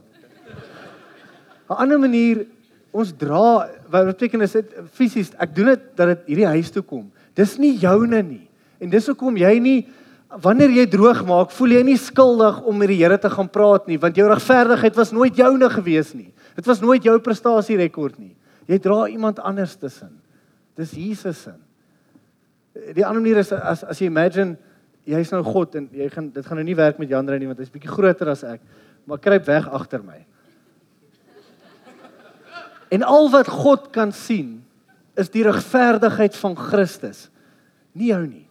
'n 1.71 1.73
Ander 1.73 1.97
manier 1.97 2.45
Ons 2.91 3.13
dra 3.15 3.71
wat 3.87 4.09
beteken 4.09 4.41
is 4.43 4.51
dit 4.51 4.71
fisies 4.91 5.31
ek 5.39 5.55
doen 5.55 5.71
dit 5.71 5.83
dat 5.95 6.09
dit 6.11 6.31
hierdie 6.33 6.49
huis 6.57 6.71
toe 6.75 6.83
kom. 6.83 7.05
Dis 7.39 7.55
nie 7.57 7.77
joune 7.79 8.19
nie. 8.21 8.43
En 8.83 8.91
dis 8.91 9.07
hoekom 9.07 9.37
jy 9.39 9.53
nie 9.63 9.77
wanneer 10.39 10.71
jy 10.71 10.85
droog 10.87 11.25
maak, 11.27 11.51
voel 11.51 11.75
jy 11.75 11.81
nie 11.83 11.97
skuldig 11.99 12.61
om 12.67 12.77
met 12.79 12.91
die 12.91 13.01
Here 13.01 13.17
te 13.19 13.29
gaan 13.31 13.49
praat 13.51 13.89
nie, 13.89 13.99
want 13.99 14.15
jou 14.15 14.27
regverdigheid 14.29 14.95
was 14.95 15.11
nooit 15.11 15.35
joune 15.35 15.69
gewees 15.73 16.13
nie. 16.15 16.31
Dit 16.55 16.67
was 16.69 16.81
nooit 16.83 17.03
jou 17.03 17.17
prestasie 17.23 17.77
rekord 17.79 18.17
nie. 18.19 18.33
Jy 18.69 18.79
dra 18.79 19.05
iemand 19.11 19.41
anders 19.43 19.75
tussen. 19.75 20.13
Dis 20.79 20.93
Jesus 20.95 21.43
se. 21.47 21.53
Die 22.95 23.03
ander 23.03 23.19
manier 23.19 23.41
is 23.41 23.51
as 23.51 23.83
as 23.83 23.99
jy 23.99 24.07
imagine 24.07 24.55
jy's 25.03 25.31
nou 25.33 25.41
God 25.43 25.75
en 25.75 25.89
jy 25.91 26.07
gaan 26.13 26.29
dit 26.31 26.45
gaan 26.45 26.59
nou 26.61 26.65
nie 26.65 26.77
werk 26.77 26.99
met 27.01 27.09
Jan 27.11 27.27
Rey 27.27 27.41
nie 27.41 27.49
want 27.49 27.59
hy's 27.59 27.73
bietjie 27.73 27.91
groter 27.91 28.29
as 28.31 28.45
ek, 28.47 28.61
maar 29.09 29.19
kruip 29.19 29.49
weg 29.49 29.67
agter 29.67 30.03
my. 30.05 30.21
En 32.91 33.03
al 33.07 33.27
wat 33.33 33.49
God 33.51 33.89
kan 33.95 34.11
sien 34.15 34.61
is 35.19 35.31
die 35.31 35.43
regverdigheid 35.43 36.35
van 36.39 36.55
Christus. 36.55 37.27
Nie 37.95 38.13
jou 38.13 38.23
nie. 38.23 38.47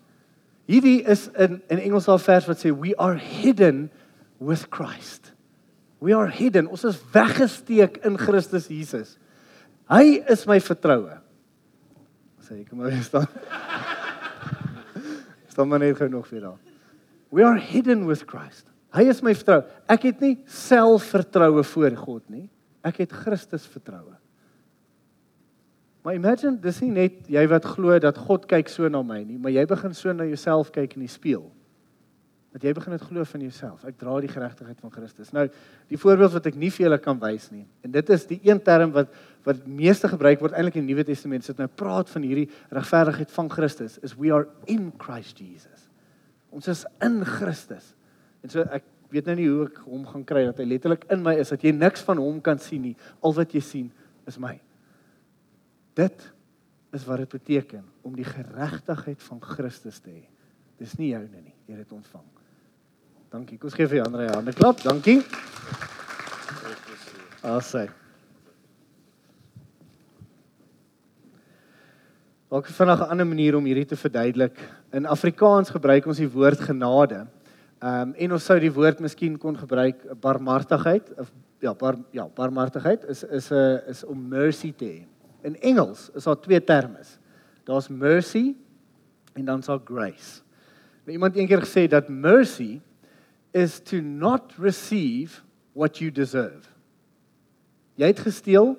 Hierdie 0.71 1.01
is 1.03 1.27
in 1.35 1.59
in 1.67 1.83
Engels 1.83 2.07
al 2.09 2.21
vers 2.23 2.47
wat 2.47 2.63
sê 2.63 2.71
we 2.71 2.95
are 2.95 3.19
hidden 3.19 3.89
with 4.39 4.69
Christ. 4.71 5.33
We 6.01 6.15
are 6.17 6.31
hidden. 6.31 6.71
Ons 6.71 6.87
is 6.89 7.01
weggesteek 7.13 7.99
in 8.07 8.17
Christus 8.19 8.71
Jesus. 8.71 9.17
Hy 9.91 10.23
is 10.31 10.47
my 10.49 10.61
vertroue. 10.63 11.19
Sê 12.47 12.63
ek 12.63 12.71
maar 12.73 12.95
staan. 13.09 13.27
staan 15.51 15.69
maar 15.69 15.83
net 15.83 15.99
gou 15.99 16.09
nog 16.09 16.31
weer 16.31 16.47
daar. 16.47 16.61
We 17.35 17.45
are 17.45 17.59
hidden 17.59 18.07
with 18.07 18.25
Christ. 18.31 18.71
Hy 18.95 19.09
is 19.11 19.21
my 19.27 19.35
vertroue. 19.35 19.67
Ek 19.91 20.07
het 20.09 20.23
nie 20.23 20.37
selfvertroue 20.51 21.67
voor 21.75 21.99
God 21.99 22.25
nie. 22.31 22.47
Ek 22.87 23.03
het 23.03 23.13
Christus 23.27 23.67
vertroue. 23.71 24.20
Maar 26.03 26.17
imagine, 26.17 26.57
dis 26.63 26.81
nie 26.81 26.93
net 26.95 27.27
jy 27.29 27.43
wat 27.51 27.67
glo 27.75 27.97
dat 28.01 28.19
God 28.19 28.47
kyk 28.49 28.71
so 28.73 28.89
na 28.89 29.03
my 29.05 29.21
nie, 29.21 29.37
maar 29.41 29.53
jy 29.53 29.67
begin 29.69 29.97
so 29.97 30.13
na 30.17 30.25
jouself 30.29 30.71
kyk 30.73 30.97
in 30.97 31.05
die 31.05 31.13
spieël. 31.13 31.45
Dat 32.51 32.65
jy 32.67 32.73
begin 32.75 32.97
dit 32.97 33.03
glo 33.07 33.25
van 33.31 33.43
jouself. 33.45 33.83
Ek 33.87 33.99
dra 34.01 34.17
die 34.25 34.31
geregtigheid 34.31 34.81
van 34.83 34.91
Christus. 34.91 35.29
Nou, 35.37 35.45
die 35.93 35.99
voorbeeld 36.01 36.33
wat 36.35 36.49
ek 36.51 36.57
nie 36.59 36.71
vir 36.75 36.89
julle 36.89 36.99
kan 37.03 37.21
wys 37.23 37.47
nie. 37.53 37.63
En 37.87 37.93
dit 37.95 38.11
is 38.11 38.25
die 38.27 38.41
een 38.49 38.63
term 38.67 38.95
wat 38.97 39.13
wat 39.47 39.61
meeste 39.65 40.09
gebruik 40.11 40.43
word 40.43 40.53
eintlik 40.53 40.75
in 40.77 40.85
die 40.85 40.93
Nuwe 40.93 41.05
Testament. 41.09 41.47
Dit 41.47 41.61
nou 41.63 41.69
praat 41.81 42.11
van 42.13 42.27
hierdie 42.27 42.49
regverdigheid 42.75 43.31
van 43.33 43.47
Christus 43.53 43.95
is 44.05 44.17
we 44.19 44.33
are 44.35 44.49
in 44.69 44.91
Christ 45.01 45.39
Jesus. 45.41 45.87
Ons 46.53 46.69
is 46.69 46.83
in 47.07 47.23
Christus. 47.25 47.95
En 48.45 48.53
so 48.53 48.67
ek 48.69 48.85
weet 49.15 49.31
nou 49.31 49.37
nie 49.39 49.47
hoe 49.49 49.69
ek 49.69 49.79
hom 49.87 50.03
gaan 50.11 50.27
kry 50.27 50.43
dat 50.49 50.61
hy 50.61 50.67
letterlik 50.75 51.07
in 51.15 51.23
my 51.25 51.37
is 51.41 51.55
dat 51.55 51.65
jy 51.65 51.73
niks 51.77 52.03
van 52.05 52.21
hom 52.21 52.43
kan 52.45 52.61
sien 52.61 52.83
nie. 52.91 52.97
Al 53.25 53.37
wat 53.39 53.55
jy 53.55 53.63
sien 53.65 53.89
is 54.29 54.37
my. 54.43 54.59
Dit 55.95 56.33
is 56.93 57.05
wat 57.05 57.23
dit 57.23 57.29
beteken 57.29 57.85
om 58.03 58.15
die 58.15 58.27
geregtigheid 58.27 59.23
van 59.23 59.41
Christus 59.43 59.99
te 59.99 60.11
hê. 60.11 60.27
Dis 60.81 60.97
nie 60.99 61.13
joune 61.13 61.43
nie, 61.43 61.55
jy 61.67 61.77
het 61.77 61.85
dit 61.85 61.93
ontvang. 61.93 62.27
Dankie. 63.31 63.59
Kom 63.59 63.69
ons 63.71 63.77
gee 63.79 63.87
vir 63.87 64.03
Andre 64.03 64.27
'n 64.27 64.35
hande 64.35 64.53
klap. 64.53 64.83
Dankie. 64.83 65.23
Asai. 67.43 67.89
Ook 72.49 72.67
vanaand 72.67 73.01
'n 73.01 73.11
ander 73.11 73.27
manier 73.27 73.57
om 73.57 73.65
hierdie 73.65 73.87
te 73.87 73.97
verduidelik. 73.97 74.59
In 74.93 75.07
Afrikaans 75.07 75.71
gebruik 75.71 76.07
ons 76.07 76.19
die 76.19 76.31
woord 76.31 76.61
genade. 76.61 77.27
Ehm 77.79 78.09
um, 78.09 78.15
en 78.15 78.33
ons 78.33 78.45
sou 78.45 78.59
die 78.61 78.73
woord 78.73 79.01
miskien 79.01 79.39
kon 79.39 79.57
gebruik 79.57 80.21
barmhartigheid 80.21 81.19
of 81.19 81.31
ja, 81.61 81.75
bar 81.75 81.97
ja, 82.11 82.27
barmhartigheid 82.29 83.05
is 83.05 83.23
is 83.25 83.51
'n 83.53 83.81
is 83.87 84.05
om 84.05 84.29
mercy 84.29 84.73
te 84.73 84.85
hê. 84.85 85.07
In 85.43 85.57
Engels 85.61 86.11
is 86.15 86.25
daar 86.25 86.41
twee 86.41 86.65
terme. 86.65 87.03
Daar's 87.65 87.89
mercy 87.89 88.55
en 89.33 89.45
dan 89.45 89.63
sal 89.63 89.81
grace. 89.85 90.43
Nou 91.05 91.13
iemand 91.13 91.37
eendag 91.37 91.65
gesê 91.65 91.87
dat 91.89 92.09
mercy 92.09 92.81
is 93.51 93.81
to 93.81 94.01
not 94.01 94.53
receive 94.59 95.43
what 95.73 95.99
you 95.99 96.11
deserve. 96.11 96.69
Jy 97.95 98.13
het 98.13 98.21
gesteel, 98.21 98.77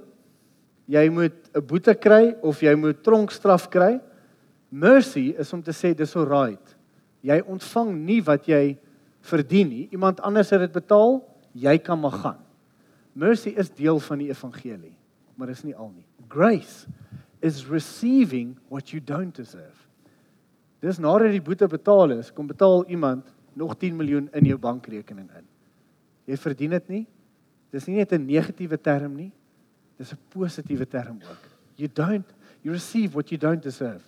jy 0.86 1.10
moet 1.10 1.50
'n 1.54 1.66
boete 1.66 1.94
kry 1.94 2.36
of 2.42 2.62
jy 2.62 2.76
moet 2.76 3.04
tronkstraf 3.04 3.70
kry. 3.70 4.00
Mercy 4.70 5.36
is 5.38 5.54
om 5.54 5.62
te 5.62 5.72
sê 5.72 5.94
dis 5.96 6.16
alright. 6.16 6.76
Jy 7.22 7.42
ontvang 7.46 7.94
nie 7.96 8.22
wat 8.22 8.46
jy 8.46 8.78
verdien 9.22 9.70
nie. 9.70 9.88
Iemand 9.92 10.22
anders 10.22 10.50
het 10.50 10.60
dit 10.60 10.72
betaal, 10.72 11.22
jy 11.54 11.78
kan 11.78 12.00
maar 12.00 12.12
gaan. 12.12 12.40
Mercy 13.14 13.50
is 13.50 13.70
deel 13.70 14.00
van 14.00 14.18
die 14.18 14.30
evangelie, 14.30 14.96
maar 15.42 15.50
is 15.50 15.66
nie 15.66 15.74
al 15.76 15.90
nie 15.90 16.06
grace 16.32 16.88
is 17.42 17.66
receiving 17.66 18.58
what 18.70 18.92
you 18.94 19.02
don't 19.02 19.36
deserve. 19.36 19.78
Dis 20.82 21.00
nadat 21.02 21.34
die 21.34 21.44
boete 21.44 21.68
betaal 21.70 22.16
is, 22.16 22.32
kom 22.34 22.48
betaal 22.50 22.86
iemand 22.90 23.28
nog 23.58 23.76
10 23.78 23.98
miljoen 23.98 24.30
in 24.38 24.48
jou 24.48 24.58
bankrekening 24.62 25.28
in. 25.38 25.48
Jy 26.30 26.38
verdien 26.40 26.76
dit 26.78 26.94
nie. 26.94 27.04
Dis 27.74 27.88
nie 27.88 27.98
net 27.98 28.14
'n 28.14 28.26
negatiewe 28.26 28.78
term 28.78 29.16
nie. 29.16 29.32
Dis 29.98 30.14
'n 30.14 30.20
positiewe 30.30 30.86
term 30.86 31.20
ook. 31.22 31.44
You 31.76 31.90
don't 31.94 32.26
you 32.62 32.74
receive 32.74 33.14
what 33.14 33.30
you 33.30 33.38
don't 33.38 33.64
deserve. 33.64 34.04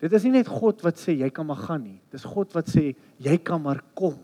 Dit 0.00 0.12
is 0.12 0.22
nie 0.24 0.32
net 0.32 0.48
God 0.48 0.82
wat 0.82 0.96
sê 0.96 1.18
jy 1.18 1.30
kan 1.30 1.46
maar 1.46 1.56
gaan 1.56 1.82
nie. 1.82 2.00
Dis 2.10 2.24
God 2.24 2.52
wat 2.54 2.66
sê 2.66 2.94
jy 3.18 3.38
kan 3.38 3.62
maar 3.62 3.82
kom 3.94 4.18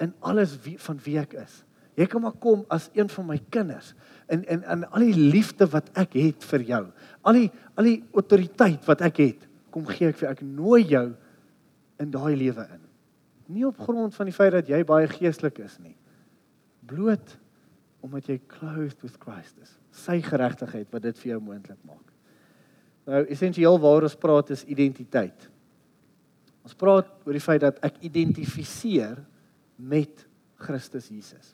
in 0.00 0.14
alles 0.20 0.58
wie, 0.64 0.78
van 0.78 0.98
wie 1.04 1.18
ek 1.18 1.32
is. 1.32 1.64
Jy 1.98 2.06
kan 2.08 2.22
maar 2.24 2.36
kom 2.40 2.62
as 2.72 2.88
een 2.96 3.10
van 3.12 3.26
my 3.28 3.38
kinders 3.52 3.92
in 4.32 4.44
in 4.48 4.62
in 4.64 4.84
al 4.88 5.04
die 5.04 5.28
liefde 5.34 5.66
wat 5.68 5.90
ek 5.98 6.16
het 6.16 6.44
vir 6.52 6.64
jou. 6.70 6.84
Al 7.22 7.36
die 7.36 7.50
al 7.76 7.88
die 7.88 7.98
autoriteit 8.14 8.86
wat 8.88 9.04
ek 9.04 9.20
het, 9.20 9.44
kom 9.70 9.84
gee 9.88 10.08
ek 10.08 10.20
vir 10.22 10.30
ek 10.30 10.40
nooi 10.46 10.82
jou 10.88 11.06
in 12.00 12.10
daai 12.14 12.34
lewe 12.36 12.64
in. 12.64 12.82
Nie 13.52 13.66
op 13.68 13.80
grond 13.80 14.14
van 14.16 14.28
die 14.28 14.36
feit 14.36 14.54
dat 14.54 14.68
jy 14.70 14.80
baie 14.88 15.10
geestelik 15.10 15.60
is 15.64 15.76
nie. 15.82 15.96
Bloot 16.88 17.36
omdat 18.02 18.26
jy 18.30 18.40
clothed 18.50 19.04
with 19.04 19.18
Christ 19.20 19.58
is. 19.62 19.76
Sy 19.94 20.18
geregtigheid 20.24 20.88
wat 20.90 21.04
dit 21.04 21.18
vir 21.20 21.34
jou 21.34 21.40
moontlik 21.44 21.78
maak. 21.86 22.08
Nou 23.06 23.24
essensieel 23.30 23.78
waar 23.82 24.06
ons 24.06 24.18
praat 24.18 24.52
is 24.54 24.64
identiteit. 24.70 25.48
Ons 26.62 26.76
praat 26.78 27.10
oor 27.26 27.36
die 27.36 27.42
feit 27.42 27.62
dat 27.64 27.80
ek 27.84 28.00
identifiseer 28.06 29.18
met 29.76 30.24
Christus 30.62 31.10
Jesus. 31.10 31.52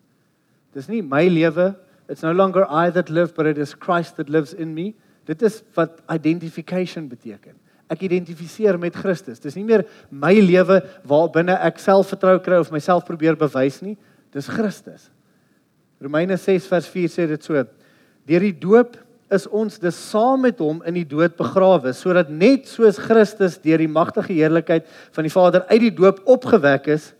Dis 0.75 0.89
nie 0.89 1.03
my 1.03 1.29
lewe 1.29 1.75
It's 2.09 2.23
no 2.23 2.33
longer 2.33 2.67
I 2.71 2.91
that 2.91 3.11
live, 3.11 3.35
but 3.35 3.47
it 3.47 3.59
is 3.59 3.75
Christ 3.75 4.17
that 4.17 4.31
lives 4.31 4.55
in 4.55 4.75
me. 4.75 4.95
Dit 5.27 5.43
is 5.43 5.63
wat 5.77 6.01
identification 6.09 7.09
beteken. 7.09 7.53
Ek 7.93 8.01
identifiseer 8.05 8.79
met 8.81 8.97
Christus. 8.97 9.41
Dis 9.41 9.57
nie 9.57 9.65
meer 9.65 9.85
my 10.09 10.33
lewe 10.41 10.81
waar 11.09 11.29
binne 11.33 11.57
ek 11.69 11.81
selfvertroue 11.81 12.41
kry 12.45 12.61
of 12.61 12.73
myself 12.73 13.05
probeer 13.05 13.37
bewys 13.37 13.83
nie. 13.85 13.97
Dis 14.33 14.49
Christus. 14.49 15.11
Romeine 16.01 16.39
6 16.41 16.69
vers 16.71 16.89
4 16.89 17.13
sê 17.13 17.27
dit 17.29 17.45
so: 17.45 17.61
Deur 18.29 18.45
die 18.47 18.57
doop 18.57 18.97
is 19.33 19.45
ons 19.53 19.77
dus 19.81 19.97
saam 20.09 20.47
met 20.47 20.61
hom 20.65 20.81
in 20.89 20.97
die 20.97 21.09
dood 21.09 21.35
begrawe, 21.37 21.93
sodat 21.93 22.31
net 22.33 22.71
soos 22.71 22.97
Christus 23.03 23.59
deur 23.61 23.83
die 23.85 23.91
magtige 23.91 24.33
heerlikheid 24.33 24.89
van 25.13 25.29
die 25.29 25.33
Vader 25.33 25.67
uit 25.69 25.83
die 25.85 25.93
doop 25.93 26.23
opgewek 26.25 26.89
is, 26.97 27.11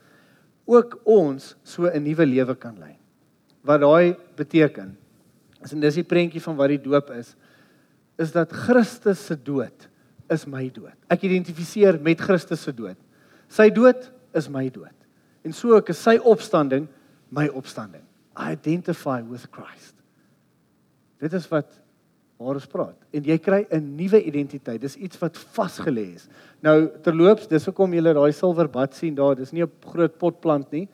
ook 0.65 0.97
ons 1.05 1.53
so 1.61 1.85
'n 1.85 2.05
nuwe 2.05 2.25
lewe 2.25 2.57
kan 2.57 2.77
lei 2.81 2.97
wat 3.69 3.83
daai 3.85 4.17
beteken. 4.39 4.95
As 5.61 5.75
en 5.75 5.83
dis 5.83 5.99
die 6.01 6.07
prentjie 6.07 6.43
van 6.43 6.57
wat 6.59 6.73
die 6.73 6.81
doop 6.81 7.11
is, 7.17 7.35
is 8.19 8.33
dat 8.35 8.53
Christus 8.67 9.21
se 9.29 9.37
dood 9.37 9.89
is 10.33 10.47
my 10.49 10.67
dood. 10.73 10.97
Ek 11.13 11.25
identifiseer 11.29 11.99
met 12.03 12.21
Christus 12.21 12.65
se 12.67 12.73
dood. 12.75 12.99
Sy 13.53 13.69
dood 13.73 14.09
is 14.37 14.49
my 14.53 14.67
dood. 14.73 14.95
En 15.47 15.55
so 15.57 15.77
ek 15.79 15.93
is 15.95 16.01
sy 16.03 16.19
opstanding 16.19 16.89
my 17.35 17.47
opstanding. 17.57 18.05
I 18.39 18.53
identify 18.55 19.21
with 19.23 19.47
Christ. 19.53 19.95
Dit 21.21 21.35
is 21.35 21.47
wat 21.51 21.71
ons 22.39 22.69
praat. 22.71 22.95
En 23.11 23.25
jy 23.25 23.37
kry 23.43 23.67
'n 23.71 23.97
nuwe 23.97 24.23
identiteit. 24.23 24.81
Dis 24.81 24.97
iets 24.97 25.19
wat 25.19 25.37
vasgelê 25.37 26.15
is. 26.15 26.29
Nou 26.63 26.89
terloops, 27.03 27.49
dis 27.49 27.65
hoekom 27.67 27.93
jy 27.93 28.01
daai 28.01 28.33
silwer 28.33 28.69
bad 28.69 28.95
sien 28.95 29.15
daar. 29.15 29.35
Dis 29.35 29.53
nie 29.53 29.63
'n 29.63 29.71
groot 29.83 30.19
potplant 30.19 30.71
nie. 30.73 30.89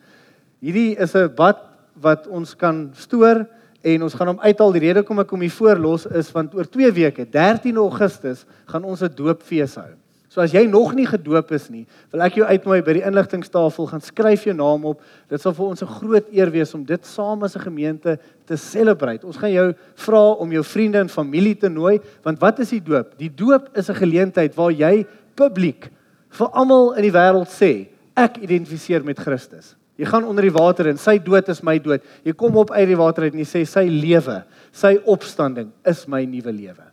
Hierdie 0.63 0.97
is 0.99 1.15
'n 1.15 1.29
bad 1.35 1.74
wat 2.01 2.27
ons 2.27 2.55
kan 2.57 2.91
stoor 2.95 3.45
en 3.85 4.03
ons 4.03 4.15
gaan 4.15 4.33
hom 4.33 4.41
uithaal. 4.41 4.73
Die 4.73 4.85
rede 4.87 5.03
hoekom 5.03 5.21
ek 5.21 5.35
hom 5.35 5.45
hier 5.45 5.53
voorlos 5.55 6.07
is 6.07 6.33
want 6.35 6.55
oor 6.55 6.67
2 6.67 6.91
weke, 6.97 7.27
13 7.29 7.77
Augustus, 7.77 8.47
gaan 8.67 8.85
ons 8.85 9.03
'n 9.03 9.15
doopfees 9.15 9.77
hou. 9.77 9.93
So 10.35 10.41
as 10.41 10.51
jy 10.51 10.65
nog 10.67 10.97
nie 10.99 11.07
gedoop 11.07 11.53
is 11.55 11.69
nie, 11.71 11.85
wil 12.11 12.25
ek 12.27 12.41
jou 12.41 12.47
uitnooi 12.49 12.81
by 12.83 12.93
die 12.93 13.05
inligtingstafel 13.07 13.87
gaan 13.87 14.03
skryf 14.03 14.49
jou 14.49 14.55
naam 14.57 14.85
op. 14.85 15.01
Dit 15.31 15.41
sal 15.41 15.55
vir 15.55 15.67
ons 15.67 15.83
'n 15.83 15.87
groot 15.87 16.27
eer 16.33 16.51
wees 16.51 16.75
om 16.75 16.83
dit 16.83 17.07
saam 17.07 17.45
as 17.45 17.55
'n 17.55 17.61
gemeente 17.61 18.19
te 18.45 18.57
celebrate. 18.57 19.25
Ons 19.25 19.37
gaan 19.37 19.53
jou 19.53 19.75
vra 19.95 20.33
om 20.33 20.51
jou 20.51 20.65
vriende 20.65 20.99
en 20.99 21.09
familie 21.09 21.55
te 21.55 21.69
nooi, 21.69 22.01
want 22.25 22.41
wat 22.41 22.59
is 22.59 22.71
die 22.71 22.83
doop? 22.83 23.17
Die 23.17 23.31
doop 23.31 23.69
is 23.77 23.89
'n 23.89 23.95
geleentheid 23.95 24.57
waar 24.57 24.73
jy 24.73 25.07
publiek 25.37 25.91
vir 26.31 26.49
almal 26.49 26.95
in 26.95 27.03
die 27.03 27.13
wêreld 27.13 27.49
sê, 27.49 27.87
ek 28.17 28.39
identifiseer 28.39 29.05
met 29.05 29.19
Christus. 29.19 29.77
Jy 30.01 30.09
gaan 30.11 30.27
onder 30.27 30.43
die 30.43 30.55
water 30.55 30.89
in. 30.91 30.99
Sy 30.99 31.21
dood 31.23 31.49
is 31.53 31.63
my 31.63 31.77
dood. 31.79 32.03
Jy 32.27 32.35
kom 32.39 32.57
op 32.59 32.73
uit 32.75 32.89
die 32.91 32.99
water 32.99 33.27
uit 33.27 33.37
en 33.37 33.43
jy 33.45 33.47
sê 33.47 33.63
sy 33.69 33.85
lewe, 33.87 34.41
sy 34.75 34.97
opstanding 35.11 35.71
is 35.87 36.03
my 36.11 36.25
nuwe 36.27 36.55
lewe. 36.55 36.89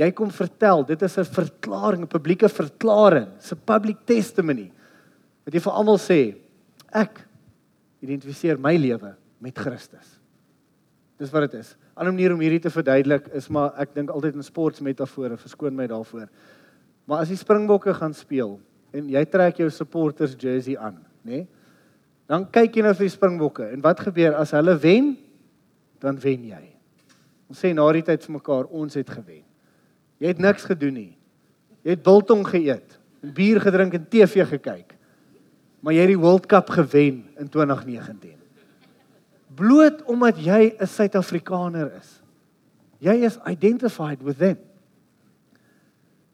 Jy 0.00 0.08
kom 0.16 0.30
vertel, 0.32 0.82
dit 0.88 1.02
is 1.02 1.18
'n 1.18 1.24
verklaring, 1.24 2.02
'n 2.02 2.08
publieke 2.08 2.48
verklaring, 2.48 3.28
'n 3.28 3.56
public 3.66 4.06
testimony. 4.06 4.72
Wat 5.44 5.54
jy 5.54 5.60
vir 5.60 5.72
almal 5.72 5.98
sê, 5.98 6.34
ek 6.92 7.20
identifiseer 8.02 8.58
my 8.58 8.76
lewe 8.76 9.14
met 9.40 9.56
Christus. 9.56 10.18
Dis 11.18 11.30
wat 11.30 11.50
dit 11.50 11.60
is. 11.60 11.76
'n 11.76 12.00
Ander 12.00 12.12
manier 12.12 12.32
om 12.32 12.40
hierdie 12.40 12.60
te 12.60 12.70
verduidelik 12.70 13.28
is 13.34 13.48
maar 13.48 13.72
ek 13.78 13.94
dink 13.94 14.10
altyd 14.10 14.34
in 14.34 14.42
sportmetafore, 14.42 15.36
verskoon 15.36 15.76
my 15.76 15.86
daarvoor. 15.86 16.28
Maar 17.06 17.20
as 17.20 17.28
die 17.28 17.36
Springbokke 17.36 17.94
gaan 17.94 18.14
speel 18.14 18.60
en 18.92 19.08
jy 19.08 19.24
trek 19.24 19.56
jou 19.56 19.70
supporters 19.70 20.34
jersey 20.34 20.76
aan, 20.76 20.98
nê? 21.24 21.30
Nee, 21.30 21.48
dan 22.32 22.46
kyk 22.48 22.78
jy 22.78 22.84
vir 22.88 23.04
die 23.04 23.12
Springbokke 23.12 23.68
en 23.74 23.84
wat 23.84 24.00
gebeur 24.00 24.38
as 24.40 24.54
hulle 24.56 24.72
wen? 24.80 25.12
Dan 26.00 26.16
wen 26.22 26.48
jy. 26.48 26.62
Ons 27.52 27.60
sê 27.60 27.74
na 27.76 27.84
die 27.92 28.04
tyd 28.06 28.24
vir 28.24 28.38
mekaar, 28.38 28.70
ons 28.72 28.96
het 28.96 29.10
gewen. 29.12 29.44
Jy 30.22 30.32
het 30.32 30.40
niks 30.40 30.64
gedoen 30.64 30.96
nie. 30.96 31.12
Jy 31.84 31.98
het 31.98 32.06
biltong 32.06 32.46
geëet, 32.48 32.96
bier 33.36 33.60
gedrink 33.60 33.98
en 33.98 34.06
TV 34.08 34.46
gekyk. 34.48 34.96
Maar 35.82 35.98
jy 35.98 36.06
het 36.06 36.14
die 36.14 36.22
World 36.22 36.48
Cup 36.48 36.70
gewen 36.72 37.26
in 37.36 37.50
2019 37.50 38.40
bloot 39.54 40.02
omdat 40.04 40.38
jy 40.38 40.74
'n 40.78 40.86
Suid-Afrikaner 40.86 41.92
is. 41.98 42.20
Jy 42.98 43.24
is 43.24 43.38
identified 43.46 44.22
with 44.22 44.38
them. 44.38 44.58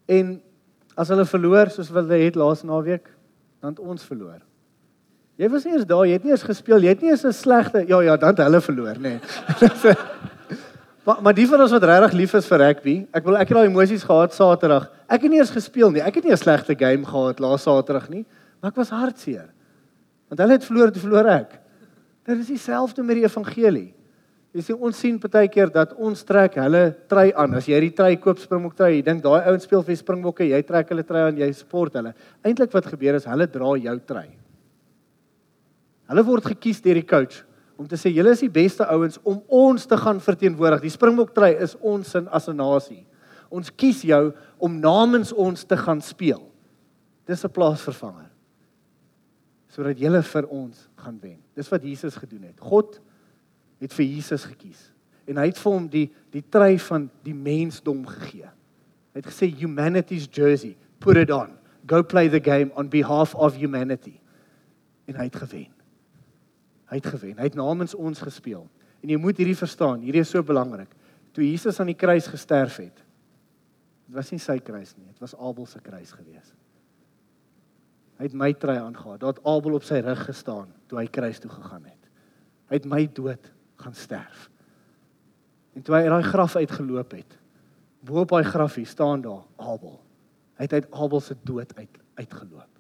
En 0.07 0.43
as 0.95 1.09
hulle 1.09 1.25
verloor 1.25 1.71
soos 1.71 1.91
wat 1.91 2.05
hulle 2.05 2.25
het 2.25 2.35
laas 2.35 2.63
naweek, 2.63 3.09
dan 3.61 3.71
het 3.71 3.79
ons 3.79 4.05
verloor. 4.05 4.41
Jy 5.39 5.47
was 5.53 5.65
nie 5.65 5.77
eens 5.77 5.87
daar, 5.87 6.03
jy 6.09 6.17
het 6.17 6.25
nie 6.27 6.33
eens 6.35 6.43
gespeel, 6.43 6.83
jy 6.83 6.93
het 6.97 7.03
nie 7.03 7.13
eens 7.13 7.25
'n 7.25 7.33
slegte 7.33 7.85
ja 7.87 8.01
ja, 8.03 8.17
dan 8.17 8.35
het 8.35 8.39
hulle 8.43 8.61
verloor, 8.61 8.97
nê. 8.99 9.21
Nee. 9.21 9.95
maar 11.07 11.23
maar 11.23 11.35
die 11.35 11.47
van 11.47 11.61
ons 11.61 11.71
wat 11.71 11.85
regtig 11.85 12.13
lief 12.13 12.35
is 12.35 12.47
vir 12.47 12.59
rugby, 12.59 13.07
ek 13.13 13.25
wil 13.25 13.37
ek 13.37 13.49
het 13.49 13.57
daai 13.57 13.69
emosies 13.69 14.03
gehad 14.03 14.35
Saterdag. 14.35 14.91
Ek 15.07 15.23
het 15.23 15.31
nie 15.31 15.39
eens 15.39 15.55
gespeel 15.55 15.91
nie. 15.91 16.03
Ek 16.03 16.15
het 16.15 16.25
nie 16.25 16.33
'n 16.33 16.37
slegte 16.37 16.75
game 16.75 17.07
gehad 17.07 17.39
laas 17.39 17.63
Saterdag 17.63 18.09
nie, 18.09 18.27
maar 18.61 18.71
ek 18.71 18.77
was 18.77 18.91
hartseer. 18.91 19.47
Want 20.29 20.41
hulle 20.41 20.53
het 20.53 20.65
verloor, 20.65 20.91
toe 20.91 21.03
verloor 21.03 21.27
ek. 21.27 21.61
Dit 22.25 22.39
is 22.39 22.47
dieselfde 22.47 23.03
met 23.03 23.17
die 23.17 23.25
evangelie. 23.25 23.95
Jy 24.53 24.63
sien 24.63 24.77
ons 24.77 24.99
sien 24.99 25.21
baie 25.21 25.49
keer 25.49 25.71
dat 25.71 25.95
ons 25.95 26.25
trek 26.25 26.55
hulle 26.55 26.97
trui 27.07 27.33
aan. 27.33 27.55
As 27.55 27.67
jy 27.67 27.79
die 27.81 27.95
trui 27.95 28.17
koop 28.17 28.39
Springbok 28.39 28.75
trui, 28.75 28.97
jy 28.97 29.03
dink 29.03 29.23
daai 29.23 29.47
ouens 29.47 29.63
speel 29.63 29.83
vir 29.83 29.97
Springbokke, 29.97 30.45
jy 30.45 30.63
trek 30.63 30.89
hulle 30.89 31.05
trui 31.05 31.21
aan, 31.21 31.37
jy 31.37 31.53
sport 31.53 31.95
hulle. 31.95 32.15
Eintlik 32.43 32.73
wat 32.73 32.87
gebeur 32.87 33.15
is 33.15 33.25
hulle 33.25 33.47
dra 33.47 33.77
jou 33.77 33.99
trui. 34.05 34.29
Hulle 36.09 36.25
word 36.25 36.49
gekies 36.55 36.81
deur 36.85 36.99
die 36.99 37.07
coach 37.07 37.45
om 37.79 37.87
te 37.87 37.99
sê 38.01 38.11
julle 38.11 38.33
is 38.35 38.43
die 38.43 38.51
beste 38.51 38.87
ouens 38.91 39.21
om 39.23 39.39
ons 39.55 39.85
te 39.87 39.97
gaan 40.01 40.19
verteenwoordig. 40.23 40.83
Die 40.83 40.93
Springbok 40.93 41.31
trui 41.37 41.53
is 41.63 41.77
ons 41.79 42.11
sin 42.11 42.27
as 42.35 42.49
'n 42.49 42.57
nasie. 42.57 43.05
Ons 43.51 43.71
kies 43.71 44.03
jou 44.03 44.33
om 44.59 44.81
namens 44.81 45.33
ons 45.33 45.65
te 45.65 45.77
gaan 45.77 46.01
speel. 46.01 46.43
Dis 47.27 47.45
'n 47.45 47.51
plaasvervanger 47.51 48.31
sodat 49.69 50.01
jy 50.01 50.23
vir 50.23 50.47
ons 50.49 50.89
gaan 50.97 51.19
wen. 51.21 51.39
Dis 51.55 51.69
wat 51.69 51.83
Jesus 51.83 52.17
gedoen 52.17 52.43
het. 52.43 52.59
God 52.59 53.01
het 53.81 53.93
vir 53.93 54.07
Jesus 54.07 54.45
gekies 54.45 54.93
en 55.29 55.37
hy 55.37 55.47
het 55.47 55.59
vir 55.59 55.73
hom 55.73 55.89
die 55.89 56.11
die 56.33 56.43
trui 56.43 56.79
van 56.79 57.11
die 57.23 57.35
mensdom 57.35 58.07
gegee. 58.07 58.49
Hy 59.15 59.21
het 59.21 59.27
gesê 59.27 59.47
humanity's 59.55 60.29
jersey, 60.33 60.77
put 60.99 61.17
it 61.17 61.31
on. 61.31 61.57
Go 61.87 62.03
play 62.03 62.29
the 62.29 62.41
game 62.41 62.73
on 62.77 62.89
behalf 62.89 63.35
of 63.35 63.57
humanity. 63.57 64.21
En 65.07 65.15
hy 65.15 65.25
het 65.25 65.37
gewen. 65.37 65.78
Hy 66.89 67.01
het 67.01 67.11
gewen. 67.13 67.37
Hy 67.37 67.49
het 67.51 67.59
namens 67.59 67.95
ons 67.95 68.21
gespeel. 68.25 68.65
En 69.03 69.13
jy 69.13 69.19
moet 69.21 69.39
hierdie 69.39 69.59
verstaan, 69.59 70.03
hierdie 70.03 70.25
is 70.25 70.33
so 70.33 70.43
belangrik. 70.43 70.91
Toe 71.37 71.45
Jesus 71.45 71.79
aan 71.81 71.93
die 71.93 71.99
kruis 71.99 72.27
gesterf 72.31 72.81
het, 72.83 73.05
dit 74.09 74.17
was 74.17 74.33
nie 74.33 74.41
sy 74.43 74.57
kruis 74.65 74.95
nie, 74.97 75.07
dit 75.07 75.21
was 75.23 75.37
Abel 75.37 75.69
se 75.69 75.81
kruis 75.85 76.15
geweest. 76.17 76.57
Hy 78.19 78.27
het 78.27 78.35
my 78.35 78.51
trui 78.59 78.79
aangegaan. 78.81 79.21
Daar 79.23 79.37
het 79.37 79.45
Abel 79.47 79.77
op 79.79 79.85
sy 79.87 80.01
rug 80.03 80.25
gestaan 80.27 80.73
toe 80.91 80.99
hy 80.99 81.07
kruis 81.13 81.39
toe 81.39 81.51
gegaan 81.53 81.85
het. 81.87 82.09
Hy 82.73 82.81
het 82.81 82.89
my 82.91 83.05
dood 83.15 83.51
gaan 83.79 83.95
sterf. 83.95 84.49
En 85.79 85.85
toe 85.87 85.95
hy 85.95 86.01
uit 86.09 86.11
daai 86.11 86.27
graf 86.27 86.57
uitgeloop 86.59 87.15
het, 87.15 87.37
bo 88.03 88.25
op 88.25 88.33
daai 88.33 88.49
grafie 88.49 88.87
staan 88.89 89.23
daar 89.23 89.45
Abel. 89.63 90.01
Hy 90.59 90.67
het 90.67 90.75
uit 90.75 90.89
Abel 90.91 91.23
se 91.23 91.37
dood 91.47 91.77
uit 91.79 92.01
uitgeloop. 92.19 92.73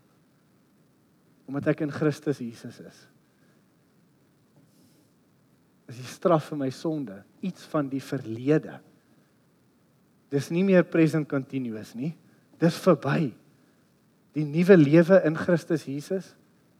Omdat 1.46 1.70
ek 1.70 1.84
in 1.86 1.94
Christus 1.94 2.42
Jesus 2.42 2.80
is. 2.82 2.98
Is 5.88 5.96
die 5.96 6.08
straf 6.08 6.50
vir 6.50 6.60
my 6.60 6.70
sonde 6.74 7.22
iets 7.44 7.64
van 7.72 7.88
die 7.88 8.02
verlede. 8.02 8.78
Dis 10.28 10.50
nie 10.52 10.64
meer 10.66 10.84
present 10.84 11.28
continuous 11.30 11.94
nie. 11.96 12.12
Dis 12.60 12.76
verby 12.82 13.30
die 14.36 14.44
nuwe 14.44 14.76
lewe 14.76 15.22
in 15.26 15.38
Christus 15.38 15.86
Jesus 15.88 16.34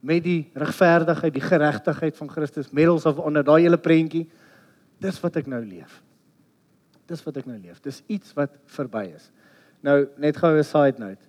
met 0.04 0.22
die 0.22 0.50
regverdigheid, 0.54 1.32
die 1.34 1.42
geregtigheid 1.42 2.18
van 2.20 2.28
Christus, 2.30 2.68
medals 2.70 3.06
of 3.08 3.18
onder 3.18 3.42
daai 3.42 3.64
hele 3.64 3.80
prentjie. 3.82 4.28
Dis 5.02 5.18
wat 5.24 5.40
ek 5.40 5.48
nou 5.50 5.62
leef. 5.64 5.96
Dis 7.08 7.24
wat 7.26 7.40
ek 7.40 7.48
nou 7.48 7.56
leef. 7.58 7.80
Dis 7.82 8.02
iets 8.06 8.34
wat 8.36 8.54
verby 8.76 9.08
is. 9.14 9.30
Nou 9.82 10.04
net 10.18 10.36
gou 10.36 10.52
'n 10.54 10.64
side 10.64 10.98
note. 10.98 11.22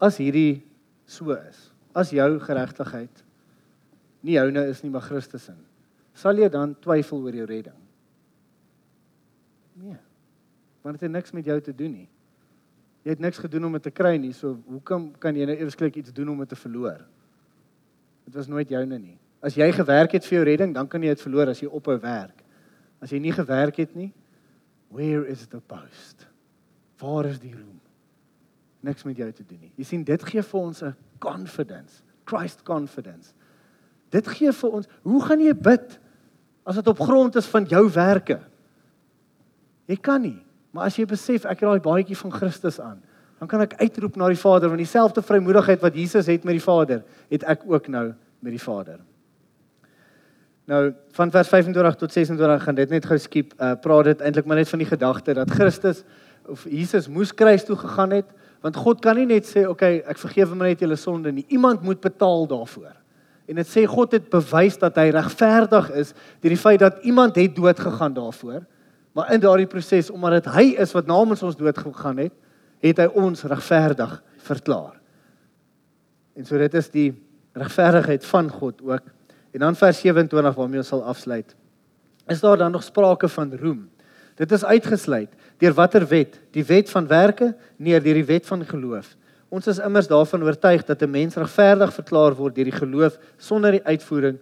As 0.00 0.18
hierdie 0.18 0.62
so 1.06 1.32
is, 1.34 1.72
as 1.94 2.10
jou 2.10 2.38
geregtigheid 2.38 3.24
nie 4.22 4.34
joune 4.34 4.66
is 4.68 4.82
nie, 4.82 4.90
maar 4.90 5.02
Christus 5.02 5.44
se, 5.44 5.52
sal 6.18 6.38
jy 6.40 6.48
dan 6.50 6.74
twyfel 6.82 7.22
oor 7.22 7.36
jou 7.36 7.46
redding? 7.46 7.78
Nee. 9.78 9.98
Want 10.82 10.98
dit 10.98 11.06
het 11.06 11.14
niks 11.14 11.34
met 11.36 11.46
jou 11.46 11.58
te 11.62 11.74
doen 11.74 11.92
nie. 11.92 12.08
Jy 13.06 13.14
het 13.14 13.22
niks 13.22 13.38
gedoen 13.38 13.68
om 13.68 13.76
dit 13.78 13.86
te 13.86 13.94
kry 13.94 14.16
nie. 14.20 14.34
So 14.36 14.56
hoekom 14.66 15.12
kan 15.22 15.36
jy 15.38 15.46
nou 15.48 15.56
eersklik 15.56 16.00
iets 16.00 16.12
doen 16.14 16.32
om 16.32 16.42
dit 16.42 16.50
te 16.50 16.58
verloor? 16.58 17.00
Dit 18.28 18.36
was 18.36 18.50
nooit 18.50 18.68
joune 18.68 18.98
nie. 18.98 19.16
As 19.40 19.54
jy 19.56 19.68
gewerk 19.72 20.16
het 20.16 20.26
vir 20.26 20.40
jou 20.40 20.46
redding, 20.48 20.74
dan 20.74 20.88
kan 20.90 21.02
jy 21.02 21.14
dit 21.14 21.22
verloor 21.22 21.52
as 21.52 21.62
jy 21.62 21.70
ophou 21.70 21.94
werk. 22.02 22.42
As 23.00 23.14
jy 23.14 23.20
nie 23.22 23.32
gewerk 23.32 23.78
het 23.78 23.94
nie, 23.94 24.10
where 24.90 25.22
is 25.30 25.46
the 25.46 25.60
post? 25.70 26.26
Waar 26.98 27.28
is 27.30 27.38
die 27.38 27.54
roem? 27.54 27.78
Niks 28.82 29.06
met 29.06 29.18
jou 29.18 29.28
te 29.32 29.46
doen 29.46 29.60
nie. 29.62 29.72
Jy 29.78 29.86
sien 29.86 30.04
dit 30.06 30.26
gee 30.26 30.42
vir 30.42 30.60
ons 30.60 30.82
'n 30.82 30.94
confidence, 31.18 32.02
Christ 32.24 32.62
confidence. 32.62 33.32
Dit 34.10 34.26
gee 34.26 34.52
vir 34.52 34.70
ons, 34.70 34.88
hoe 35.02 35.22
gaan 35.24 35.40
jy 35.40 35.54
bid 35.54 35.98
as 36.68 36.76
dit 36.76 36.88
op 36.90 37.00
grond 37.00 37.36
is 37.40 37.48
van 37.48 37.64
jou 37.68 37.86
werke? 37.94 38.38
Jy 39.88 39.96
kan 40.04 40.20
nie. 40.20 40.36
Maar 40.76 40.90
as 40.90 40.98
jy 41.00 41.06
besef 41.08 41.46
ek 41.48 41.62
het 41.62 41.68
daai 41.68 41.84
baadjie 41.84 42.16
van 42.20 42.34
Christus 42.34 42.76
aan, 42.82 42.98
dan 43.38 43.48
kan 43.48 43.62
ek 43.64 43.78
uitroep 43.80 44.18
na 44.18 44.28
die 44.28 44.40
Vader 44.40 44.68
want 44.68 44.82
dieselfde 44.82 45.22
vrymoedigheid 45.24 45.80
wat 45.80 45.96
Jesus 45.96 46.26
het 46.28 46.44
met 46.44 46.58
die 46.58 46.64
Vader, 46.64 47.04
het 47.30 47.46
ek 47.48 47.64
ook 47.70 47.88
nou 47.88 48.10
met 48.44 48.52
die 48.52 48.62
Vader. 48.62 48.98
Nou 50.68 50.82
van 51.16 51.30
vers 51.32 51.48
25 51.48 51.94
tot 52.02 52.12
26 52.12 52.62
gaan 52.66 52.76
dit 52.76 52.90
net 52.92 53.06
gou 53.08 53.16
skiep. 53.18 53.54
Uh 53.56 53.72
praat 53.80 54.10
dit 54.10 54.20
eintlik 54.20 54.44
maar 54.44 54.60
net 54.60 54.68
van 54.68 54.82
die 54.82 54.90
gedagte 54.90 55.34
dat 55.38 55.50
Christus 55.50 56.04
of 56.48 56.66
Jesus 56.68 57.08
moes 57.08 57.32
kruis 57.32 57.64
toe 57.64 57.76
gegaan 57.76 58.12
het 58.18 58.28
want 58.60 58.76
God 58.76 59.00
kan 59.00 59.16
nie 59.16 59.26
net 59.26 59.46
sê 59.48 59.62
oké 59.64 59.70
okay, 59.70 60.00
ek 60.04 60.20
vergewe 60.20 60.58
my 60.58 60.72
net 60.74 60.82
julle 60.84 60.98
sonde 60.98 61.32
nie. 61.32 61.46
Iemand 61.48 61.82
moet 61.86 62.00
betaal 62.04 62.44
daarvoor. 62.50 62.92
En 63.48 63.56
dit 63.56 63.68
sê 63.68 63.86
God 63.88 64.12
het 64.12 64.28
bewys 64.30 64.76
dat 64.80 64.98
hy 65.00 65.08
regverdig 65.14 65.88
is 65.96 66.12
deur 66.42 66.52
die 66.52 66.60
feit 66.60 66.82
dat 66.82 67.00
iemand 67.08 67.38
het 67.40 67.56
dood 67.56 67.80
gegaan 67.80 68.14
daarvoor. 68.14 68.66
Maar 69.16 69.32
in 69.32 69.40
daardie 69.40 69.66
proses 69.66 70.10
omdat 70.12 70.42
dit 70.42 70.52
hy 70.52 70.66
is 70.78 70.92
wat 70.92 71.08
namens 71.08 71.42
ons 71.42 71.56
dood 71.56 71.78
gegaan 71.78 72.20
het, 72.20 72.34
het 72.84 73.00
hy 73.00 73.08
ons 73.18 73.42
regverdig 73.48 74.18
verklaar. 74.44 74.98
En 76.36 76.46
so 76.46 76.60
dit 76.60 76.74
is 76.78 76.90
die 76.92 77.08
regverdigheid 77.58 78.26
van 78.28 78.50
God 78.52 78.82
ook. 78.84 79.08
En 79.56 79.64
dan 79.64 79.76
vers 79.76 80.00
27 80.04 80.54
waarmee 80.54 80.84
ons 80.84 80.92
sal 80.92 81.02
afsluit. 81.02 81.56
Is 82.28 82.44
daar 82.44 82.60
dan 82.60 82.76
nog 82.76 82.84
sprake 82.84 83.28
van 83.28 83.54
roem? 83.56 83.88
Dit 84.38 84.52
is 84.52 84.64
uitgesluit 84.64 85.32
deur 85.58 85.74
watter 85.74 86.06
wet? 86.06 86.36
Die 86.54 86.64
wet 86.64 86.90
van 86.90 87.08
werke? 87.10 87.56
Nee, 87.76 88.00
deur 88.00 88.20
die 88.20 88.28
wet 88.28 88.46
van 88.46 88.62
geloof. 88.64 89.16
Ons 89.48 89.66
is 89.66 89.80
immers 89.80 90.08
daarvan 90.08 90.42
oortuig 90.44 90.84
dat 90.84 91.02
'n 91.02 91.10
mens 91.10 91.36
regverdig 91.36 91.92
verklaar 91.92 92.34
word 92.36 92.54
deur 92.54 92.64
die 92.64 92.80
geloof 92.80 93.18
sonder 93.36 93.72
die 93.72 93.84
uitvoering 93.84 94.38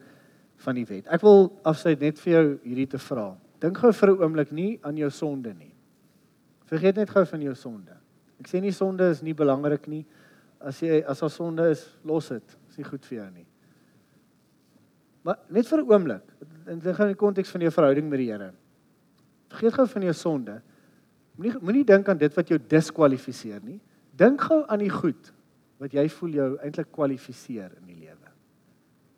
van 0.57 0.75
die 0.75 0.85
wet. 0.85 1.07
Ek 1.07 1.21
wil 1.21 1.53
afsluit 1.63 2.01
net 2.01 2.19
vir 2.19 2.33
jou 2.33 2.59
hierdie 2.65 2.87
te 2.87 2.99
vra. 2.99 3.37
Dink 3.61 3.79
gou 3.79 3.93
vir 3.93 4.11
'n 4.11 4.23
oomblik 4.23 4.53
nie 4.53 4.79
aan 4.83 4.97
jou 4.97 5.11
sonde 5.11 5.55
nie. 5.55 5.75
Vergeet 6.67 6.97
net 6.97 7.11
gou 7.11 7.25
van 7.25 7.41
jou 7.41 7.55
sonde. 7.55 7.93
Ek 8.41 8.49
sê 8.49 8.61
nie 8.61 8.73
sonde 8.73 9.11
is 9.11 9.23
nie 9.23 9.35
belangrik 9.35 9.87
nie. 9.89 10.05
As 10.61 10.81
jy 10.81 11.05
as 11.07 11.21
daar 11.21 11.31
sonde 11.31 11.71
is, 11.71 11.99
los 12.05 12.29
dit. 12.29 12.57
Is 12.69 12.79
nie 12.79 12.85
goed 12.85 13.05
vir 13.05 13.19
jou 13.19 13.31
nie. 13.31 13.47
Maar 15.23 15.39
net 15.51 15.67
vir 15.67 15.79
'n 15.79 15.91
oomblik, 15.91 16.23
in 16.67 16.81
die 16.81 17.15
konteks 17.15 17.51
van 17.51 17.61
jou 17.61 17.71
verhouding 17.71 18.09
met 18.09 18.19
die 18.19 18.31
Here. 18.31 18.53
Vergeet 19.51 19.75
gou 19.75 19.87
van 19.87 20.03
jou 20.03 20.13
sonde. 20.13 20.63
Moenie 21.37 21.59
moenie 21.61 21.85
dink 21.85 22.09
aan 22.09 22.19
dit 22.19 22.35
wat 22.35 22.49
jou 22.49 22.59
diskwalifiseer 22.59 23.61
nie. 23.63 23.81
Dink 24.17 24.41
gou 24.49 24.63
aan 24.67 24.81
die 24.81 24.93
goed 24.93 25.33
wat 25.81 25.93
jy 25.93 26.07
voel 26.09 26.37
jou 26.39 26.51
eintlik 26.65 26.89
kwalifiseer 26.95 27.75
in 27.77 27.89
die 27.91 27.99
lewe. 27.99 28.31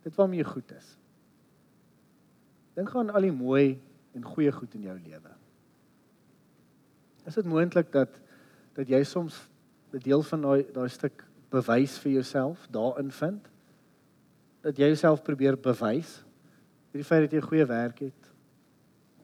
Dit 0.03 0.17
waarmee 0.19 0.43
jy 0.43 0.49
goed 0.49 0.73
is. 0.75 0.89
Dink 2.79 2.95
aan 2.95 3.13
al 3.15 3.29
die 3.29 3.35
mooi 3.35 3.79
en 4.17 4.27
goeie 4.27 4.53
goed 4.55 4.75
in 4.79 4.89
jou 4.89 4.97
lewe. 4.99 5.35
Is 7.29 7.39
dit 7.39 7.47
moontlik 7.47 7.93
dat 7.95 8.21
dat 8.79 8.89
jy 8.89 9.03
soms 9.05 9.35
'n 9.93 9.99
deel 9.99 10.23
van 10.23 10.43
daai 10.43 10.67
daai 10.73 10.89
stuk 10.89 11.25
bewys 11.51 11.99
vir 11.99 12.13
jouself 12.13 12.67
daarin 12.71 13.11
vind? 13.11 13.49
Dat 14.63 14.77
jy 14.77 14.87
jouself 14.87 15.23
probeer 15.23 15.57
bewys 15.57 16.25
deur 16.93 17.03
die 17.03 17.05
feit 17.05 17.27
dat 17.27 17.33
jy 17.33 17.41
goeie 17.41 17.67
werk 17.67 17.99
het 17.99 18.31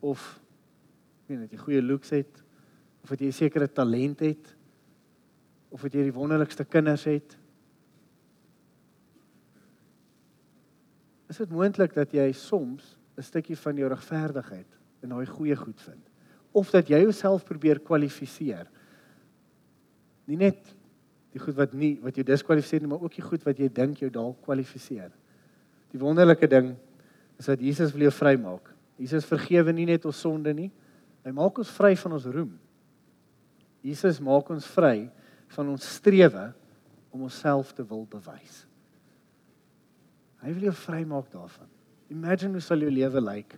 of 0.00 0.40
weet 1.26 1.38
net 1.38 1.52
jy 1.52 1.58
goeie 1.58 1.82
looks 1.82 2.10
het 2.10 2.42
of 3.02 3.08
dat 3.08 3.20
jy 3.20 3.30
sekere 3.30 3.68
talent 3.72 4.20
het 4.20 4.53
of 5.74 5.82
dat 5.82 5.96
jy 5.96 6.06
die 6.06 6.14
wonderlikste 6.14 6.64
kinders 6.64 7.06
het 7.10 7.34
Is 11.34 11.40
dit 11.42 11.50
moontlik 11.50 11.94
dat 11.96 12.12
jy 12.14 12.28
soms 12.36 12.94
'n 13.18 13.22
stukkie 13.22 13.56
van 13.56 13.76
jou 13.76 13.88
regverdigheid 13.88 14.70
in 15.02 15.08
daai 15.08 15.26
goeie 15.26 15.56
goed 15.56 15.80
vind? 15.80 16.04
Of 16.52 16.70
dat 16.70 16.86
jy 16.88 17.00
jouself 17.00 17.44
probeer 17.44 17.80
kwalifiseer? 17.80 18.70
Nie 20.26 20.36
net 20.36 20.74
die 21.32 21.40
goed 21.40 21.54
wat 21.54 21.72
nie 21.72 21.98
wat 22.02 22.14
jou 22.14 22.24
diskwalifiseer 22.24 22.80
nie, 22.80 22.88
maar 22.88 23.02
ook 23.02 23.14
die 23.14 23.24
goed 23.24 23.42
wat 23.42 23.58
jy 23.58 23.68
dink 23.68 23.98
jou 23.98 24.10
dalk 24.10 24.42
kwalifiseer. 24.42 25.10
Die 25.90 25.98
wonderlike 25.98 26.46
ding 26.46 26.76
is 27.38 27.46
dat 27.46 27.60
Jesus 27.60 27.92
wil 27.92 28.02
jou 28.02 28.12
vrymaak. 28.12 28.70
Jesus 28.96 29.24
vergewe 29.24 29.72
nie 29.72 29.86
net 29.86 30.04
ons 30.04 30.20
sonde 30.20 30.54
nie, 30.54 30.70
hy 31.24 31.30
maak 31.30 31.58
ons 31.58 31.70
vry 31.70 31.96
van 31.96 32.12
ons 32.12 32.24
roem. 32.26 32.58
Jesus 33.82 34.20
maak 34.20 34.50
ons 34.50 34.66
vry 34.66 35.10
van 35.54 35.72
ons 35.74 35.88
strewe 35.96 36.50
om 37.14 37.26
onsself 37.26 37.72
te 37.72 37.84
wil 37.86 38.04
bewys. 38.10 38.64
Hy 40.44 40.52
wil 40.52 40.68
jou 40.68 40.74
vrymaak 40.76 41.30
daarvan. 41.32 41.70
Imagine 42.12 42.58
hoe 42.58 42.64
sal 42.64 42.82
jou 42.84 42.90
lewe 42.92 43.22
lyk 43.22 43.56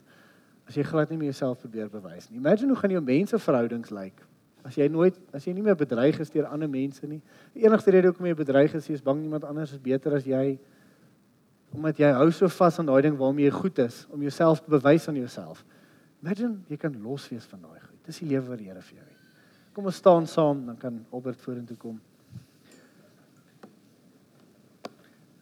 as 0.67 0.75
jy 0.75 0.83
glad 0.83 1.11
nie 1.13 1.19
meer 1.21 1.31
jouself 1.31 1.61
probeer 1.63 1.91
bewys 1.91 2.27
nie. 2.29 2.41
Imagine 2.41 2.75
hoe 2.75 2.79
gaan 2.81 2.95
jou 2.97 3.03
menseverhoudings 3.07 3.93
lyk 3.95 4.25
as 4.67 4.75
jy 4.75 4.89
nooit 4.91 5.15
as 5.37 5.45
jy 5.47 5.55
nie 5.55 5.63
meer 5.63 5.77
bedreig 5.79 6.19
is 6.23 6.33
deur 6.35 6.49
ander 6.51 6.71
mense 6.71 7.07
nie. 7.07 7.21
Die 7.55 7.67
enigste 7.67 7.95
rede 7.95 8.11
hoekom 8.11 8.27
jy 8.27 8.35
bedreig 8.39 8.75
is, 8.75 8.89
jy 8.91 8.99
is 8.99 9.05
bang 9.05 9.23
iemand 9.23 9.47
anders 9.47 9.77
is 9.77 9.83
beter 9.83 10.17
as 10.19 10.27
jy 10.27 10.57
omdat 11.77 11.99
jy 12.01 12.09
hou 12.17 12.29
so 12.33 12.49
vas 12.49 12.79
aan 12.81 12.89
daai 12.89 13.03
ding 13.05 13.19
waarmee 13.19 13.49
jy 13.49 13.55
goed 13.55 13.79
is 13.85 14.05
om 14.15 14.23
jouself 14.25 14.63
te 14.65 14.73
bewys 14.73 15.09
aan 15.11 15.19
jouself. 15.21 15.65
Imagine 16.25 16.63
jy 16.71 16.79
kan 16.81 16.95
los 17.03 17.29
wees 17.31 17.47
van 17.51 17.63
daai 17.63 17.81
goed. 17.81 17.99
Dis 18.07 18.23
die 18.23 18.31
lewe 18.31 18.55
wat 18.55 18.63
die 18.63 18.71
Here 18.71 18.83
vir 18.83 18.99
jou 18.99 19.05
het. 19.05 19.16
Kom 19.77 19.91
ons 19.91 19.99
staan 20.01 20.25
saam, 20.25 20.63
dan 20.65 20.77
kan 20.81 20.95
Albert 21.13 21.43
vorentoe 21.45 21.77
kom. 21.77 21.99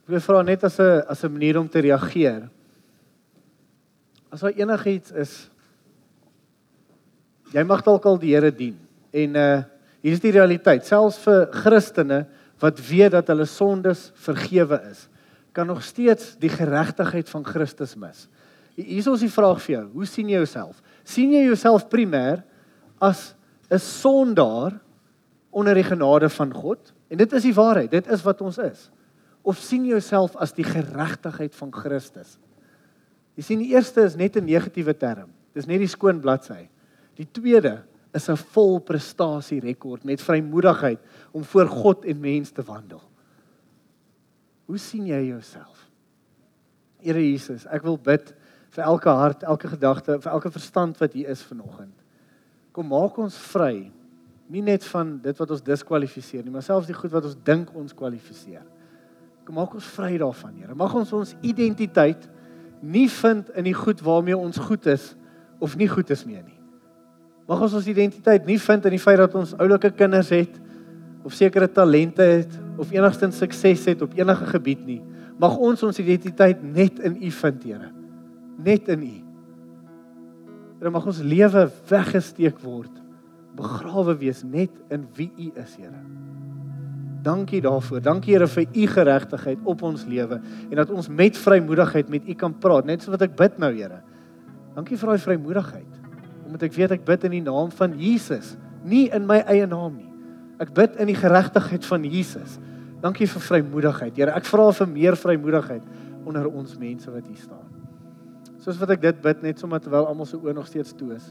Ek 0.03 0.09
wil 0.11 0.23
vra 0.25 0.40
net 0.42 0.64
as 0.66 0.81
'n 0.81 1.05
as 1.07 1.23
'n 1.23 1.31
manier 1.31 1.59
om 1.61 1.68
te 1.68 1.79
reageer. 1.79 2.49
As 4.33 4.40
daar 4.40 4.51
enigiets 4.51 5.12
is 5.12 5.51
jy 7.53 7.62
mag 7.62 7.85
dalk 7.85 8.05
al 8.07 8.18
die 8.18 8.35
Here 8.35 8.51
dien 8.51 8.77
en 9.12 9.37
uh 9.37 9.62
hier 10.03 10.12
is 10.12 10.20
die 10.20 10.33
realiteit 10.33 10.85
selfs 10.85 11.16
vir 11.18 11.47
Christene 11.53 12.27
wat 12.59 12.81
weet 12.90 13.12
dat 13.12 13.29
hulle 13.29 13.47
sondes 13.47 14.11
vergewe 14.14 14.83
is 14.90 15.09
kan 15.53 15.66
nog 15.66 15.83
steeds 15.83 16.37
die 16.37 16.51
geregtigheid 16.51 17.31
van 17.31 17.44
Christus 17.44 17.94
mis. 17.97 18.29
Hier 18.75 18.99
is 18.99 19.07
ons 19.07 19.20
die 19.20 19.31
vraag 19.31 19.62
vir 19.62 19.77
jou, 19.77 19.90
hoe 19.92 20.07
sien 20.07 20.29
jy 20.29 20.37
jouself? 20.37 20.83
sien 21.05 21.31
jy 21.33 21.44
jouself 21.44 21.88
primêr 21.88 22.42
as 23.01 23.35
'n 23.75 23.79
sondaar 23.83 24.79
onder 25.51 25.75
die 25.75 25.87
genade 25.87 26.29
van 26.31 26.53
God? 26.55 26.93
En 27.09 27.19
dit 27.19 27.33
is 27.33 27.43
die 27.43 27.55
waarheid, 27.55 27.91
dit 27.91 28.07
is 28.07 28.23
wat 28.23 28.41
ons 28.41 28.59
is 28.59 28.91
of 29.45 29.59
sien 29.61 29.85
jouself 29.85 30.37
as 30.41 30.55
die 30.57 30.65
geregtigheid 30.65 31.55
van 31.55 31.73
Christus? 31.73 32.39
Jy 33.37 33.43
sien 33.45 33.61
die 33.61 33.75
eerste 33.75 34.07
is 34.07 34.17
net 34.17 34.37
'n 34.37 34.45
negatiewe 34.45 34.97
term. 34.97 35.31
Dis 35.53 35.67
net 35.67 35.79
die 35.79 35.91
skoon 35.91 36.21
bladsy. 36.21 36.69
Die 37.17 37.29
tweede 37.31 37.85
is 38.15 38.29
'n 38.29 38.37
vol 38.37 38.79
prestasie 38.79 39.61
rekord 39.61 40.05
met 40.05 40.23
vrymoedigheid 40.23 40.99
om 41.33 41.45
voor 41.45 41.69
God 41.69 42.05
en 42.05 42.21
mens 42.21 42.51
te 42.51 42.63
wandel. 42.63 43.03
Hoe 44.67 44.79
sien 44.79 45.07
jy 45.07 45.27
jouself? 45.29 45.91
Here 46.99 47.21
Jesus, 47.21 47.67
ek 47.67 47.83
wil 47.83 47.99
bid 47.99 48.35
vir 48.71 48.85
elke 48.85 49.09
hart, 49.09 49.43
elke 49.43 49.69
gedagte, 49.69 50.21
vir 50.21 50.33
elke 50.33 50.51
verstand 50.51 50.99
wat 50.99 51.13
hier 51.13 51.29
is 51.29 51.43
vanoggend. 51.43 52.04
Kom 52.75 52.89
maak 52.91 53.19
ons 53.23 53.37
vry, 53.53 53.87
nie 54.51 54.63
net 54.67 54.85
van 54.91 55.15
dit 55.23 55.39
wat 55.39 55.53
ons 55.55 55.63
diskwalifiseer 55.65 56.43
nie, 56.43 56.53
maar 56.53 56.65
selfs 56.67 56.89
die 56.91 56.97
goed 56.97 57.13
wat 57.15 57.29
ons 57.29 57.37
dink 57.47 57.71
ons 57.79 57.95
kwalifiseer. 57.95 58.65
Kom 59.47 59.61
maak 59.61 59.77
ons 59.79 59.87
vry 59.95 60.17
daarvan, 60.19 60.57
Here. 60.59 60.75
Mag 60.75 60.95
ons 60.99 61.13
ons 61.15 61.35
identiteit 61.45 62.27
nie 62.85 63.07
vind 63.09 63.49
in 63.55 63.69
die 63.69 63.77
goed 63.77 64.03
waarmee 64.05 64.37
ons 64.37 64.59
goed 64.61 64.87
is 64.91 65.13
of 65.63 65.77
nie 65.79 65.89
goed 65.89 66.11
is 66.11 66.25
meer 66.27 66.43
nie. 66.43 66.59
Mag 67.49 67.63
ons 67.63 67.77
ons 67.77 67.89
identiteit 67.89 68.47
nie 68.49 68.59
vind 68.61 68.87
in 68.89 68.97
die 68.97 69.03
feit 69.03 69.21
dat 69.21 69.35
ons 69.37 69.55
oulike 69.61 69.93
kinders 69.97 70.33
het 70.33 70.61
of 71.25 71.37
sekere 71.37 71.69
talente 71.73 72.25
het 72.25 72.59
of 72.81 72.91
enigstens 72.93 73.39
sukses 73.41 73.85
het 73.89 74.03
op 74.05 74.17
enige 74.19 74.49
gebied 74.51 74.83
nie. 74.89 75.01
Mag 75.41 75.57
ons 75.57 75.83
ons 75.87 76.01
identiteit 76.01 76.63
net 76.63 76.99
in 77.05 77.17
U 77.23 77.31
vind, 77.31 77.65
Here. 77.65 77.93
Net 78.65 78.89
in 78.89 79.07
U. 79.07 79.24
Here, 80.85 80.92
mag 80.92 81.07
ons 81.09 81.23
lewe 81.25 81.62
weggesteek 81.88 82.59
word, 82.61 82.92
begrawe 83.57 84.12
wees 84.20 84.42
net 84.44 84.75
in 84.92 85.07
wie 85.16 85.31
U 85.33 85.47
is, 85.62 85.70
Here. 85.81 86.03
Dankie 87.25 87.62
daarvoor. 87.64 88.03
Dankie 88.05 88.35
Here 88.35 88.44
vir 88.53 88.66
u 88.68 88.85
geregtigheid 88.92 89.62
op 89.64 89.81
ons 89.88 90.03
lewe 90.05 90.42
en 90.42 90.75
dat 90.77 90.92
ons 90.92 91.09
met 91.09 91.40
vrymoedigheid 91.40 92.12
met 92.12 92.29
u 92.29 92.37
kan 92.37 92.53
praat, 92.53 92.85
net 92.85 93.01
so 93.01 93.14
wat 93.14 93.25
ek 93.25 93.33
bid 93.38 93.57
nou, 93.64 93.73
Here. 93.73 94.03
Dankie 94.77 95.01
vir 95.01 95.14
daai 95.14 95.25
vrymoedigheid. 95.25 95.97
Omdat 96.44 96.68
ek 96.68 96.77
weet 96.77 96.97
ek 96.99 97.09
bid 97.09 97.25
in 97.31 97.38
die 97.38 97.44
naam 97.49 97.73
van 97.81 97.97
Jesus, 97.97 98.53
nie 98.85 99.07
in 99.09 99.25
my 99.25 99.40
eie 99.49 99.64
naam 99.64 99.97
nie. 99.97 100.12
Ek 100.61 100.77
bid 100.77 101.01
in 101.01 101.09
die 101.09 101.16
geregtigheid 101.16 101.88
van 101.88 102.05
Jesus. 102.05 102.59
Dankie 103.01 103.31
vir 103.33 103.49
vrymoedigheid, 103.49 104.20
Here. 104.20 104.37
Ek 104.37 104.44
vra 104.53 104.68
vir 104.83 104.92
meer 104.92 105.16
vrymoedigheid 105.16 106.29
onder 106.29 106.53
ons 106.53 106.77
mense 106.77 107.09
wat 107.09 107.25
hier 107.25 107.40
staan. 107.40 107.74
Soos 108.64 108.79
wat 108.81 108.94
ek 108.94 109.03
dit 109.03 109.18
bid 109.20 109.42
net 109.44 109.61
sommer 109.61 109.81
terwyl 109.85 110.07
almal 110.09 110.24
se 110.24 110.38
oë 110.38 110.55
nog 110.57 110.68
steeds 110.70 110.94
toe 110.96 111.11
is. 111.18 111.27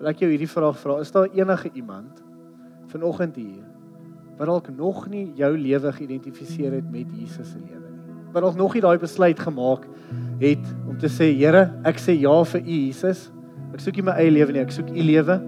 Wil 0.00 0.10
ek 0.10 0.24
jou 0.24 0.30
hierdie 0.32 0.50
vraag 0.50 0.74
vra, 0.80 0.96
is 0.98 1.12
daar 1.14 1.28
enige 1.30 1.70
iemand 1.78 2.18
vanoggend 2.90 3.38
hier 3.38 3.62
wat 4.40 4.48
dalk 4.48 4.70
nog 4.74 5.04
nie 5.12 5.28
jou 5.38 5.52
lewe 5.54 5.92
geïdentifiseer 5.94 6.72
het 6.74 6.88
met 6.90 7.06
Jesus 7.14 7.52
se 7.52 7.60
lewe 7.60 7.92
nie. 7.92 8.14
Wat 8.34 8.42
dalk 8.42 8.58
nog 8.58 8.74
nie 8.74 8.82
daai 8.82 8.98
besluit 8.98 9.38
gemaak 9.38 9.84
het 10.40 10.72
om 10.88 10.96
te 10.98 11.06
sê 11.12 11.28
Here, 11.36 11.68
ek 11.86 12.00
sê 12.02 12.16
ja 12.18 12.34
vir 12.50 12.64
U 12.64 12.78
Jesus. 12.88 13.28
Ek 13.70 13.84
soek 13.84 14.00
nie 14.00 14.06
my 14.08 14.16
eie 14.18 14.32
lewe 14.34 14.56
nie, 14.56 14.64
ek 14.64 14.74
soek 14.74 14.90
U 14.90 15.06
lewe. 15.12 15.38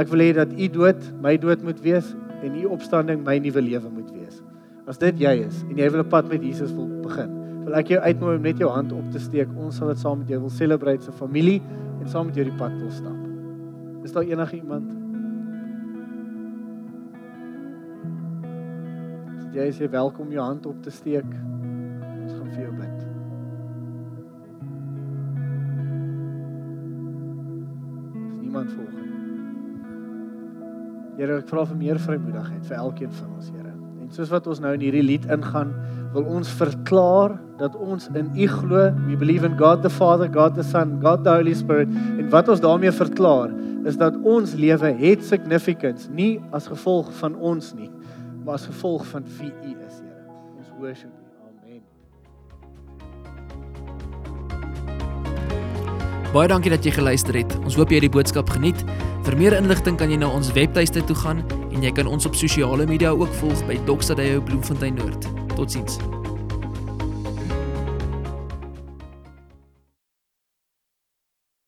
Ek 0.00 0.08
wil 0.14 0.24
hê 0.24 0.32
dat 0.40 0.56
U 0.56 0.70
dood 0.78 1.04
my 1.20 1.36
dood 1.42 1.66
moet 1.66 1.84
wees 1.84 2.14
en 2.40 2.56
U 2.62 2.70
opstanding 2.78 3.20
my 3.26 3.36
nuwe 3.44 3.60
lewe 3.60 3.92
moet 3.92 4.08
wees. 4.14 4.40
As 4.88 4.96
dit 5.02 5.20
jy 5.26 5.36
is 5.44 5.60
en 5.68 5.76
jy 5.76 5.90
wil 5.90 6.00
'n 6.06 6.08
pad 6.08 6.30
met 6.32 6.40
Jesus 6.40 6.72
wil 6.72 6.88
begin, 7.04 7.43
wil 7.64 7.78
ek 7.80 7.94
jou 7.94 8.00
uitnooi 8.00 8.34
om 8.36 8.42
net 8.44 8.60
jou 8.60 8.70
hand 8.70 8.92
op 8.92 9.06
te 9.12 9.22
steek. 9.22 9.48
Ons 9.56 9.80
sal 9.80 9.92
dit 9.92 10.02
saam 10.02 10.20
met 10.20 10.28
jou 10.28 10.40
wil 10.42 10.52
celebrate 10.52 11.06
se 11.06 11.14
familie 11.16 11.60
en 12.00 12.08
saam 12.08 12.28
met 12.28 12.36
jou 12.36 12.44
die 12.48 12.58
pad 12.60 12.76
wil 12.76 12.92
stap. 12.92 14.04
Is 14.04 14.12
daar 14.12 14.28
enige 14.28 14.60
iemand? 14.60 14.92
jy 19.54 19.68
is 19.70 19.78
welkom 19.86 20.32
jou 20.34 20.42
hand 20.42 20.66
op 20.66 20.80
te 20.82 20.90
steek. 20.90 21.26
Ons 21.26 22.32
gaan 22.34 22.48
vir 22.50 22.62
jou 22.64 22.72
bid. 22.74 23.02
Is 28.32 28.40
niemand 28.40 28.72
volgens. 28.74 29.12
Here, 31.14 31.38
ek 31.38 31.46
vra 31.52 31.62
vir 31.70 31.78
meer 31.78 32.00
vrymoedigheid 32.02 32.66
vir 32.66 32.80
elkeen 32.80 33.14
van 33.14 33.36
ons, 33.36 33.52
Here. 33.54 33.76
En 34.02 34.10
soos 34.12 34.32
wat 34.34 34.48
ons 34.50 34.60
nou 34.64 34.74
in 34.74 34.82
hierdie 34.82 35.04
lied 35.06 35.28
ingaan, 35.30 35.70
wil 36.14 36.28
ons 36.38 36.50
verklaar 36.60 37.34
dat 37.58 37.74
ons 37.76 38.06
in 38.14 38.30
U 38.34 38.46
glo. 38.46 38.86
We 39.08 39.16
believe 39.18 39.46
in 39.46 39.58
God 39.58 39.82
the 39.82 39.90
Father, 39.90 40.30
God 40.30 40.54
the 40.54 40.62
Son, 40.62 41.00
God 41.02 41.24
the 41.24 41.34
Holy 41.34 41.54
Spirit. 41.54 41.90
En 42.18 42.30
wat 42.30 42.48
ons 42.48 42.62
daarmee 42.62 42.92
verklaar, 42.94 43.50
is 43.84 43.98
dat 44.00 44.16
ons 44.22 44.54
lewe 44.54 44.94
het 45.00 45.24
significance, 45.24 46.08
nie 46.10 46.38
as 46.54 46.70
gevolg 46.70 47.10
van 47.18 47.34
ons 47.36 47.74
nie, 47.76 47.90
maar 48.44 48.54
as 48.60 48.70
gevolg 48.70 49.04
van 49.10 49.26
wie 49.40 49.50
U 49.50 49.74
is, 49.86 50.00
Here. 50.00 50.24
Ons 50.56 50.72
worship 50.78 51.10
U. 51.10 51.24
Baie 56.34 56.48
dankie 56.50 56.72
dat 56.72 56.82
jy 56.82 56.90
geluister 56.90 57.36
het. 57.38 57.52
Ons 57.62 57.76
hoop 57.78 57.92
jy 57.94 58.00
het 58.00 58.08
die 58.08 58.16
boodskap 58.16 58.50
geniet. 58.50 58.80
Vir 59.22 59.36
meer 59.38 59.54
inligting 59.54 59.94
kan 60.00 60.10
jy 60.10 60.18
na 60.18 60.32
ons 60.34 60.50
webtuiste 60.56 61.04
toe 61.06 61.16
gaan 61.22 61.44
en 61.70 61.86
jy 61.86 61.94
kan 61.94 62.10
ons 62.10 62.26
op 62.26 62.34
sosiale 62.34 62.88
media 62.90 63.14
ook 63.14 63.30
volg 63.38 63.62
by 63.70 63.78
Doxadeo 63.86 64.42
Bloemfontein 64.42 64.98
Noord. 64.98 65.43
Tot 65.54 65.70
ziens. 65.70 65.96